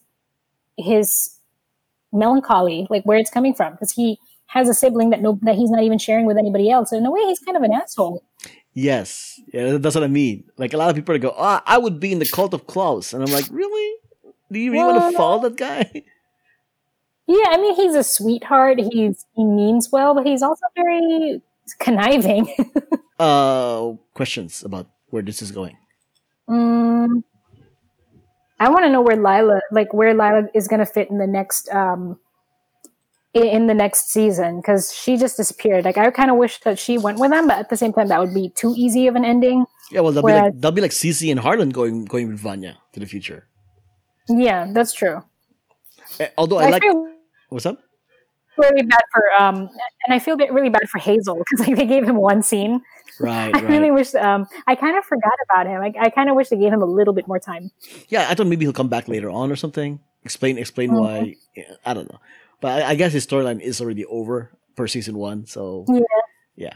[0.77, 1.37] his
[2.11, 5.69] melancholy, like where it's coming from, because he has a sibling that no that he's
[5.71, 6.91] not even sharing with anybody else.
[6.91, 8.23] So in a way, he's kind of an asshole.
[8.73, 9.39] yes.
[9.53, 10.45] Yeah, that's what I mean.
[10.57, 13.13] Like a lot of people go, "Oh, I would be in the cult of Klaus."
[13.13, 13.97] And I'm like, "Really?
[14.51, 16.03] Do you really want to follow that guy?"
[17.33, 18.79] Yeah, I mean, he's a sweetheart.
[18.79, 21.41] He's he means well, but he's also very
[21.79, 22.47] conniving.
[23.19, 25.75] uh questions about where this is going.
[26.47, 27.23] Mm,
[28.59, 31.25] I want to know where Lila, like where Lila is going to fit in the
[31.25, 32.19] next, um,
[33.33, 35.85] in the next season because she just disappeared.
[35.85, 38.09] Like I kind of wish that she went with them, but at the same time,
[38.09, 39.65] that would be too easy of an ending.
[39.91, 42.77] Yeah, well, they'll be like they'll be like Cece and Harlan going going with Vanya
[42.93, 43.47] to the future.
[44.29, 45.23] Yeah, that's true.
[46.19, 47.12] Eh, Although I I, like feel
[47.53, 47.79] what's up?
[48.55, 49.55] really bad for, um,
[50.05, 52.81] and I feel really bad for Hazel because like they gave him one scene.
[53.19, 53.63] Right, I right.
[53.69, 55.81] really wish, um, I kind of forgot about him.
[55.81, 57.71] I, I kind of wish they gave him a little bit more time.
[58.09, 59.99] Yeah, I thought maybe he'll come back later on or something.
[60.23, 60.99] Explain explain Mhm.
[60.99, 61.35] why.
[61.55, 62.19] Yeah, I don't know,
[62.61, 65.47] but I, I guess his storyline is already over per season one.
[65.47, 66.01] So Yeah.
[66.55, 66.73] yeah,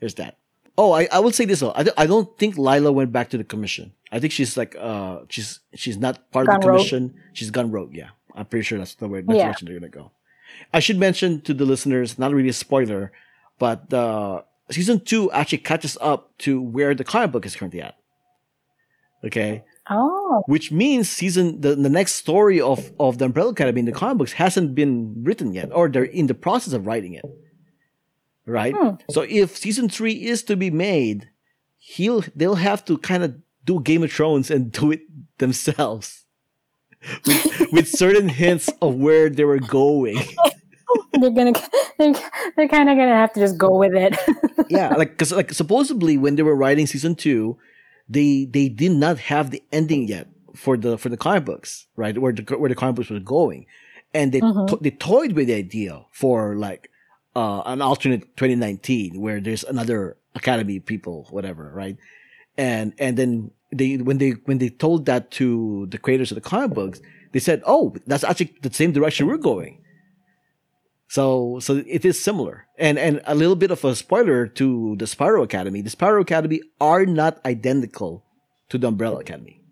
[0.00, 0.36] there's that.
[0.76, 1.72] Oh, I, I will say this though.
[1.74, 3.92] I, don't- I don't think Lila went back to the commission.
[4.12, 6.78] I think she's like uh she's she's not part of the rogue.
[6.78, 7.14] commission.
[7.32, 7.94] She's gone rogue.
[7.94, 9.44] Yeah, I'm pretty sure that's the way that's Yeah.
[9.44, 10.10] direction they're gonna go.
[10.72, 13.12] I should mention to the listeners, not really a spoiler,
[13.58, 17.96] but uh season two actually catches up to where the comic book is currently at.
[19.24, 23.86] Okay Oh, which means season the, the next story of of the Umbrella Academy in
[23.86, 27.24] the comic books hasn't been written yet, or they're in the process of writing it.
[28.46, 28.74] Right.
[28.76, 28.96] Hmm.
[29.10, 31.30] So if season three is to be made,
[31.78, 35.02] he'll they'll have to kind of do Game of Thrones and do it
[35.38, 36.24] themselves.
[37.26, 40.18] With, with certain hints of where they were going.
[41.20, 41.52] they're gonna,
[41.98, 42.14] they're,
[42.56, 44.16] they're kind of gonna have to just go with it.
[44.68, 47.56] yeah, like because like supposedly when they were writing season two,
[48.08, 52.16] they they did not have the ending yet for the for the comic books, right?
[52.16, 53.66] Where the where the comic books were going,
[54.14, 54.68] and they Mhm.
[54.68, 56.90] to- they toyed with the idea for like
[57.34, 61.96] uh, an alternate 2019 where there's another Academy people, whatever, right?
[62.56, 66.40] And and then they when they when they told that to the creators of the
[66.40, 67.00] comic books,
[67.32, 69.82] they said, "Oh, that's actually the same direction we're going."
[71.08, 72.66] So so it is similar.
[72.78, 75.82] And and a little bit of a spoiler to the Sparrow Academy.
[75.82, 78.24] The Sparrow Academy are not identical
[78.68, 79.62] to the Umbrella Academy.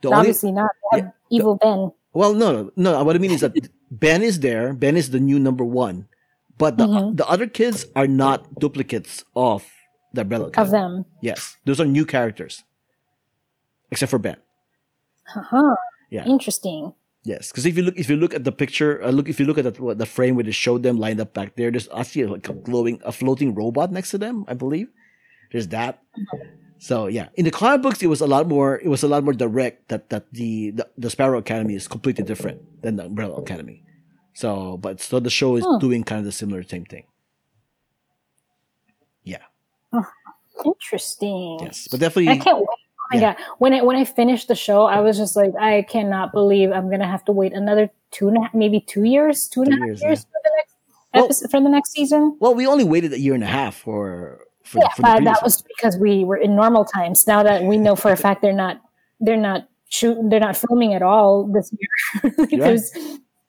[0.00, 0.70] The Obviously not.
[0.94, 1.92] Yeah, evil the, Ben.
[2.12, 3.04] Well, no, no, no.
[3.04, 3.54] What I mean is that
[3.90, 4.72] Ben is there.
[4.72, 6.08] Ben is the new number one,
[6.56, 7.16] but the mm-hmm.
[7.16, 9.66] the other kids are not duplicates of
[10.14, 10.66] the Umbrella Academy.
[10.66, 11.04] Of them.
[11.20, 12.64] Yes, those are new characters,
[13.90, 14.36] except for Ben.
[15.34, 15.76] Uh-huh.
[16.10, 16.24] Yeah.
[16.24, 16.94] Interesting.
[17.24, 19.44] Yes, because if you look, if you look at the picture, uh, look if you
[19.44, 22.24] look at the, the frame where they showed them lined up back there, there's actually
[22.24, 24.46] like a glowing, a floating robot next to them.
[24.48, 24.88] I believe
[25.52, 26.00] there's that.
[26.78, 28.78] So yeah, in the comic books, it was a lot more.
[28.78, 32.24] It was a lot more direct that that the the, the Sparrow Academy is completely
[32.24, 33.82] different than the Umbrella Academy.
[34.32, 35.78] So, but so the show is oh.
[35.80, 37.04] doing kind of the similar same thing.
[39.24, 39.42] Yeah.
[39.92, 40.06] Oh,
[40.64, 41.58] interesting.
[41.60, 42.30] Yes, but definitely.
[42.30, 43.34] I can't wait my yeah.
[43.34, 43.44] god!
[43.58, 46.90] When I when I finished the show, I was just like, I cannot believe I'm
[46.90, 49.76] gonna have to wait another two and a half, maybe two years, two and a
[49.76, 50.32] half years, years yeah.
[50.32, 50.74] for the next
[51.14, 52.36] well, episode, for the next season.
[52.40, 54.40] Well, we only waited a year and a half for.
[54.62, 57.26] for yeah, for but that was because we were in normal times.
[57.26, 58.80] Now that we know for a fact they're not,
[59.20, 62.32] they're not shoot, they're not filming at all this year.
[62.50, 62.92] There's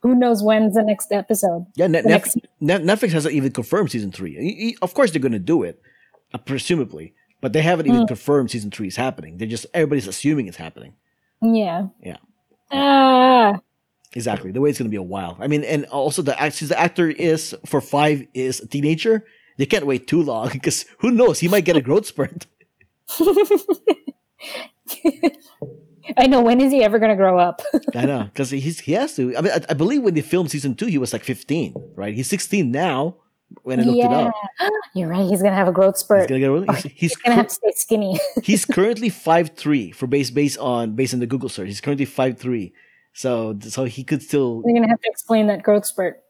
[0.02, 1.65] who knows when's the next episode.
[1.76, 4.78] Yeah, Net- next Netflix hasn't even confirmed season three.
[4.82, 5.82] Of course, they're to do it,
[6.34, 7.13] uh, presumably.
[7.41, 8.08] But they haven't even mm.
[8.08, 9.38] confirmed season three is happening.
[9.38, 10.93] They're just everybody's assuming it's happening.
[11.41, 11.88] Yeah.
[12.04, 12.17] Yeah.
[12.71, 13.60] Ah.
[14.13, 14.52] Exactly.
[14.52, 15.38] The way it's going to be a while.
[15.39, 19.25] I mean, and also the since the actor is for five is a teenager,
[19.58, 21.39] they can't wait too long because who knows?
[21.39, 22.45] He might get a growth spurt.
[26.17, 26.41] I know.
[26.41, 27.62] When is he ever going to grow up?
[27.95, 29.38] I know because he's he has to.
[29.38, 32.15] I mean, I, I, believe when they filmed season two, he was like fifteen, right?
[32.15, 33.17] He's sixteen now
[33.63, 34.05] when I looked yeah.
[34.05, 34.71] it up.
[34.93, 35.25] You're right.
[35.25, 36.29] He's gonna have a growth spurt.
[36.29, 38.19] He's gonna, get, oh, he's, he's, he's gonna cur- have to stay skinny.
[38.43, 41.67] he's currently five three for base based on based on the Google search.
[41.67, 42.73] He's currently five three,
[43.13, 44.63] so so he could still.
[44.65, 46.23] You're gonna have to explain that growth spurt.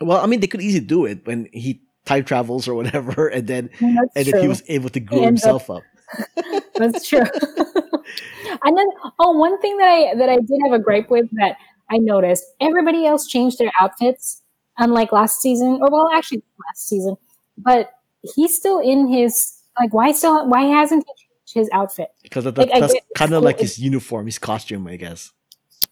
[0.00, 3.46] Well, I mean, they could easily do it when he time travels or whatever, and
[3.46, 4.32] then mm, That's and true.
[4.32, 5.82] then he was able to grow himself up.
[6.18, 6.62] up.
[6.76, 7.20] That's true.
[7.20, 8.86] and then,
[9.18, 11.56] oh, one thing that I that I did have a gripe with that
[11.90, 14.42] I noticed: everybody else changed their outfits
[14.78, 17.16] unlike last season, or well, actually last season,
[17.58, 17.90] but
[18.34, 19.92] he's still in his like.
[19.92, 20.48] Why still?
[20.48, 22.08] Why hasn't he changed his outfit?
[22.22, 25.32] Because that, like, that's kind of like his uniform, his costume, I guess.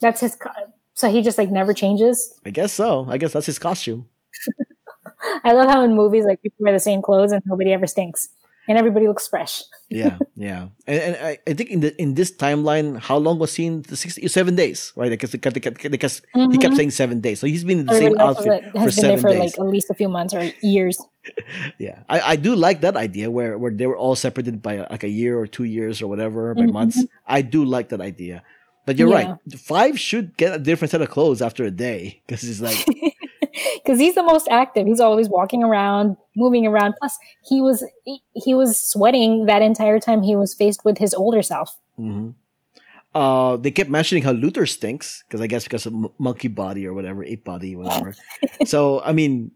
[0.01, 0.37] That's his.
[0.95, 2.39] So he just like never changes.
[2.45, 3.07] I guess so.
[3.09, 4.09] I guess that's his costume.
[5.45, 8.29] I love how in movies like people wear the same clothes and nobody ever stinks
[8.69, 9.63] and everybody looks fresh.
[9.91, 13.55] yeah, yeah, and, and I, I, think in the in this timeline, how long was
[13.55, 15.11] he in the sixty seven days, right?
[15.11, 16.51] Because, because, because mm-hmm.
[16.51, 16.77] he kept mm-hmm.
[16.77, 19.39] saying seven days, so he's been in the same outfit for seven for days.
[19.39, 21.01] like at least a few months or years.
[21.79, 25.05] yeah, I, I do like that idea where where they were all separated by like
[25.05, 26.73] a year or two years or whatever by mm-hmm.
[26.73, 27.05] months.
[27.27, 28.43] I do like that idea.
[28.87, 29.37] But you're yeah.
[29.37, 29.59] right.
[29.59, 32.85] Five should get a different set of clothes after a day because it's like
[33.75, 34.87] because he's the most active.
[34.87, 36.95] He's always walking around, moving around.
[36.99, 37.85] Plus, he was
[38.35, 41.79] he, was sweating that entire time he was faced with his older self.
[41.99, 42.31] Mm-hmm.
[43.15, 46.85] Uh, they kept mentioning how Luther stinks because I guess because of m- monkey body
[46.87, 48.15] or whatever, ape body, whatever.
[48.65, 49.53] so I mean,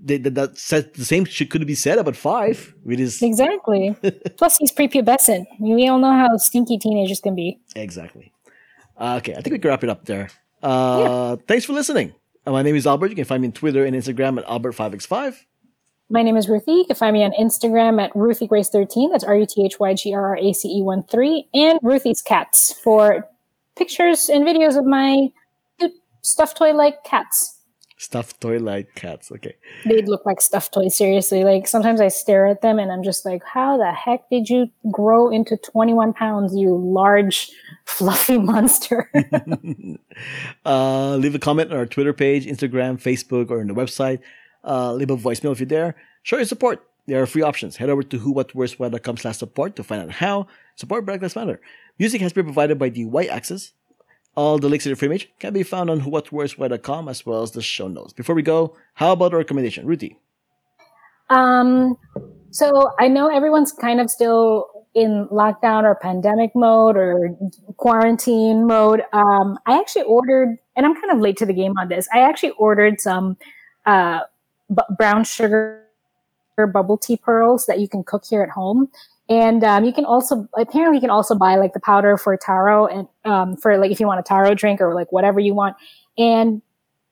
[0.00, 2.74] they, that, that said, the same should, could be said about five.
[2.88, 3.96] It is exactly.
[4.36, 5.46] Plus, he's prepubescent.
[5.58, 7.60] We all know how stinky teenagers can be.
[7.74, 8.32] Exactly.
[8.96, 10.30] Uh, okay, I think we can wrap it up there.
[10.62, 11.44] Uh, yeah.
[11.48, 12.14] Thanks for listening.
[12.46, 13.10] My name is Albert.
[13.10, 15.44] You can find me on Twitter and Instagram at Albert5x5.
[16.10, 16.78] My name is Ruthy.
[16.78, 19.10] You can find me on Instagram at RuthyGrace13.
[19.10, 21.48] That's R U T H Y G R R A C E 1 3.
[21.54, 23.28] And Ruthy's Cats for
[23.76, 25.28] pictures and videos of my
[26.22, 27.58] stuffed toy like cats.
[27.96, 29.30] Stuffed toy like cats.
[29.30, 29.54] Okay.
[29.84, 31.44] They look like stuffed toys, seriously.
[31.44, 34.68] Like sometimes I stare at them and I'm just like, how the heck did you
[34.90, 37.50] grow into 21 pounds, you large,
[37.84, 39.10] fluffy monster?
[40.66, 44.20] uh, leave a comment on our Twitter page, Instagram, Facebook, or on the website.
[44.64, 45.94] Uh, leave a voicemail if you're there.
[46.22, 46.86] Show your support.
[47.06, 47.76] There are free options.
[47.76, 51.60] Head over to whowhatwhereswhy.com slash support to find out how support Black Lives Matter.
[51.98, 53.72] Music has been provided by the Y Axis.
[54.34, 57.50] All the links to the frame page can be found on whatwhereswhy.com as well as
[57.50, 58.12] the show notes.
[58.12, 59.86] Before we go, how about a recommendation?
[59.86, 60.16] Ruthy?
[61.28, 61.98] Um,
[62.50, 67.36] so I know everyone's kind of still in lockdown or pandemic mode or
[67.76, 69.02] quarantine mode.
[69.12, 72.08] Um, I actually ordered, and I'm kind of late to the game on this.
[72.12, 73.36] I actually ordered some
[73.86, 74.20] uh,
[74.68, 75.82] b- brown sugar
[76.72, 78.88] bubble tea pearls that you can cook here at home.
[79.28, 82.86] And um, you can also apparently you can also buy like the powder for taro
[82.86, 85.76] and um, for like if you want a taro drink or like whatever you want.
[86.18, 86.60] And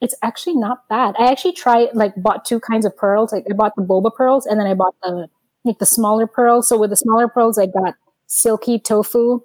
[0.01, 1.15] it's actually not bad.
[1.19, 3.33] I actually tried like bought two kinds of pearls.
[3.33, 5.29] Like I bought the boba pearls and then I bought the
[5.65, 6.69] like the smaller pearls.
[6.69, 7.95] So with the smaller pearls, I got
[8.27, 9.41] silky tofu.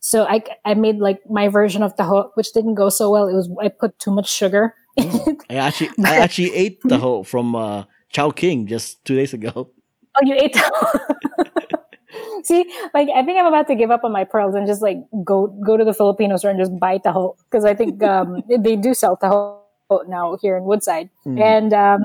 [0.00, 3.28] So I I made like my version of taho, which didn't go so well.
[3.28, 4.74] It was I put too much sugar.
[4.98, 9.70] I actually I actually ate the whole from uh, Chowking just two days ago.
[10.16, 10.56] Oh, you ate
[12.44, 12.64] See,
[12.94, 15.48] like I think I'm about to give up on my pearls and just like go
[15.64, 18.94] go to the Filipino store and just buy taho because I think um, they do
[18.94, 19.60] sell taho
[20.08, 21.10] now here in Woodside.
[21.26, 21.40] Mm.
[21.40, 22.04] And um,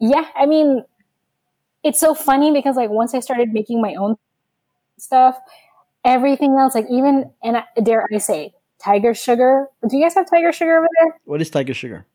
[0.00, 0.84] yeah, I mean,
[1.82, 4.16] it's so funny because like once I started making my own
[4.98, 5.38] stuff,
[6.04, 9.68] everything else, like even and I, dare I say, Tiger Sugar.
[9.88, 11.20] Do you guys have Tiger Sugar over there?
[11.24, 12.06] What is Tiger Sugar?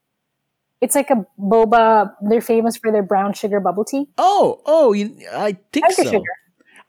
[0.80, 2.14] It's like a boba.
[2.22, 4.08] They're famous for their brown sugar bubble tea.
[4.18, 6.12] Oh, oh, you, I think Tiger so.
[6.12, 6.34] Sugar.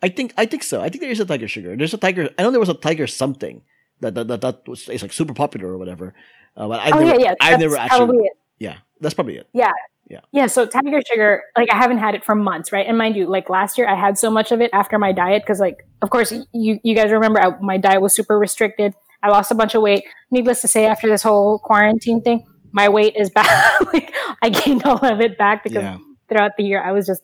[0.02, 0.80] I think I think so.
[0.80, 1.76] I think there is a Tiger Sugar.
[1.76, 2.28] There's a Tiger.
[2.38, 3.62] I know there was a Tiger something
[4.00, 6.14] that that that, that was it's like super popular or whatever.
[6.56, 7.34] Uh, but I've oh never, yeah, yeah.
[7.40, 8.30] I've never actually.
[8.58, 9.48] Yeah, that's probably it.
[9.52, 9.72] Yeah.
[10.08, 10.20] Yeah.
[10.32, 10.46] Yeah.
[10.46, 12.86] So Tiger Sugar, like I haven't had it for months, right?
[12.86, 15.42] And mind you, like last year I had so much of it after my diet
[15.42, 18.94] because, like, of course, you you guys remember I, my diet was super restricted.
[19.22, 20.04] I lost a bunch of weight.
[20.30, 23.80] Needless to say, after this whole quarantine thing, my weight is back.
[23.92, 25.98] like I gained all of it back because yeah.
[26.28, 27.22] throughout the year I was just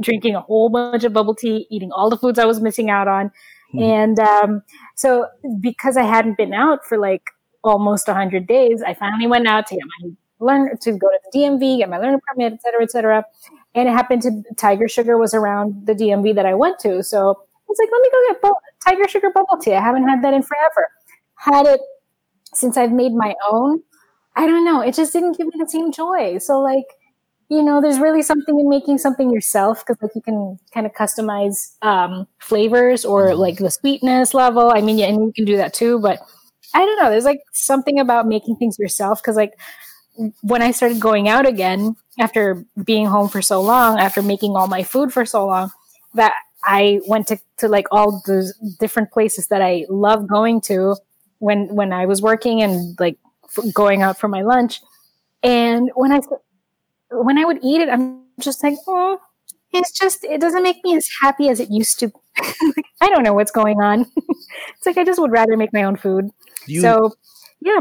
[0.00, 3.08] drinking a whole bunch of bubble tea, eating all the foods I was missing out
[3.08, 3.30] on.
[3.74, 3.82] Mm-hmm.
[3.82, 4.62] And um,
[4.96, 5.26] so
[5.60, 7.22] because I hadn't been out for like
[7.62, 10.10] almost 100 days, I finally went out to get my
[10.40, 13.24] learn to go to the DMV, get my learning permit, et cetera, et cetera.
[13.74, 17.02] And it happened to Tiger Sugar was around the DMV that I went to.
[17.02, 19.74] So I was like, let me go get bu- Tiger Sugar bubble tea.
[19.74, 20.88] I haven't had that in forever.
[21.36, 21.80] Had it
[22.54, 23.82] since I've made my own.
[24.34, 24.80] I don't know.
[24.80, 26.38] It just didn't give me the same joy.
[26.38, 26.84] So like,
[27.48, 30.92] you know, there's really something in making something yourself because like you can kind of
[30.92, 33.40] customize um, flavors or mm-hmm.
[33.40, 34.72] like the sweetness level.
[34.74, 36.00] I mean, yeah, and you can do that too.
[36.00, 36.20] But
[36.74, 37.10] I don't know.
[37.10, 39.52] There's like something about making things yourself because like
[40.42, 44.66] when I started going out again after being home for so long, after making all
[44.66, 45.70] my food for so long,
[46.14, 50.96] that I went to, to like all the different places that I love going to
[51.38, 53.18] when when I was working and like
[53.56, 54.80] f- going out for my lunch.
[55.42, 56.20] And when I
[57.10, 59.20] when I would eat it, I'm just like, oh,
[59.72, 62.10] it's just it doesn't make me as happy as it used to.
[62.38, 64.06] like, I don't know what's going on.
[64.16, 66.30] it's like I just would rather make my own food.
[66.66, 67.12] You, so
[67.60, 67.80] yeah.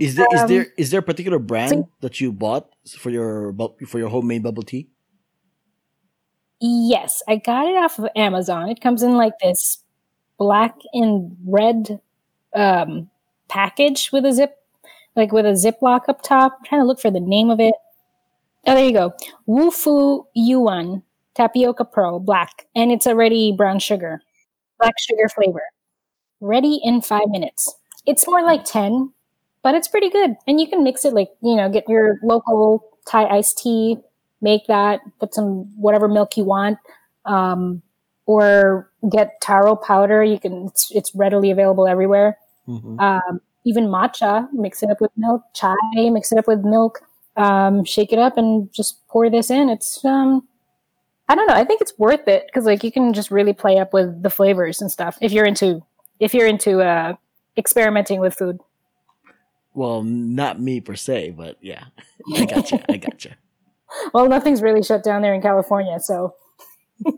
[0.00, 2.68] Is there um, is there is there a particular brand so, that you bought
[2.98, 3.54] for your
[3.86, 4.88] for your homemade bubble tea?
[6.60, 8.68] Yes, I got it off of Amazon.
[8.68, 9.84] It comes in like this
[10.38, 12.00] black and red
[12.54, 13.10] um,
[13.48, 14.56] package with a zip,
[15.14, 16.56] like with a ziplock up top.
[16.58, 17.74] I'm trying to look for the name of it.
[18.66, 19.12] Oh, there you go.
[19.46, 21.02] Wufu Yuan
[21.34, 22.66] Tapioca Pro Black.
[22.74, 24.20] And it's already brown sugar,
[24.78, 25.62] black sugar flavor.
[26.40, 27.74] Ready in five minutes.
[28.06, 29.12] It's more like 10,
[29.64, 30.36] but it's pretty good.
[30.46, 33.96] And you can mix it like, you know, get your local Thai iced tea,
[34.40, 36.78] make that, put some whatever milk you want,
[37.24, 37.82] um,
[38.26, 40.22] or get taro powder.
[40.22, 42.38] You can, it's, it's readily available everywhere.
[42.68, 43.00] Mm-hmm.
[43.00, 47.00] Um, even matcha, mix it up with milk, chai, mix it up with milk
[47.36, 49.68] um, shake it up and just pour this in.
[49.68, 50.46] It's um,
[51.28, 51.54] I don't know.
[51.54, 54.30] I think it's worth it because like you can just really play up with the
[54.30, 55.82] flavors and stuff if you're into
[56.20, 57.14] if you're into uh,
[57.56, 58.60] experimenting with food.
[59.74, 61.84] Well, not me per se, but yeah,
[62.34, 62.84] I gotcha.
[62.90, 63.36] I gotcha.
[64.12, 66.34] well, nothing's really shut down there in California, so.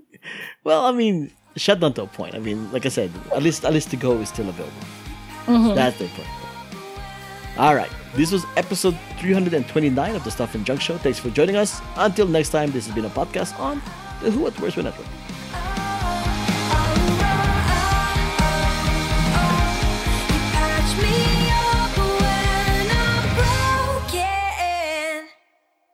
[0.65, 2.35] well, I mean, shut down to a point.
[2.35, 4.87] I mean, like I said, at least at least to go is still available.
[5.47, 5.75] Mm-hmm.
[5.75, 6.29] That's the point.
[7.59, 7.91] All right.
[8.15, 10.99] This was episode 329 of the Stuff and Junk Show.
[10.99, 11.81] Thanks for joining us.
[11.97, 13.81] Until next time, this has been a podcast on
[14.23, 15.07] the Who What Where's Network.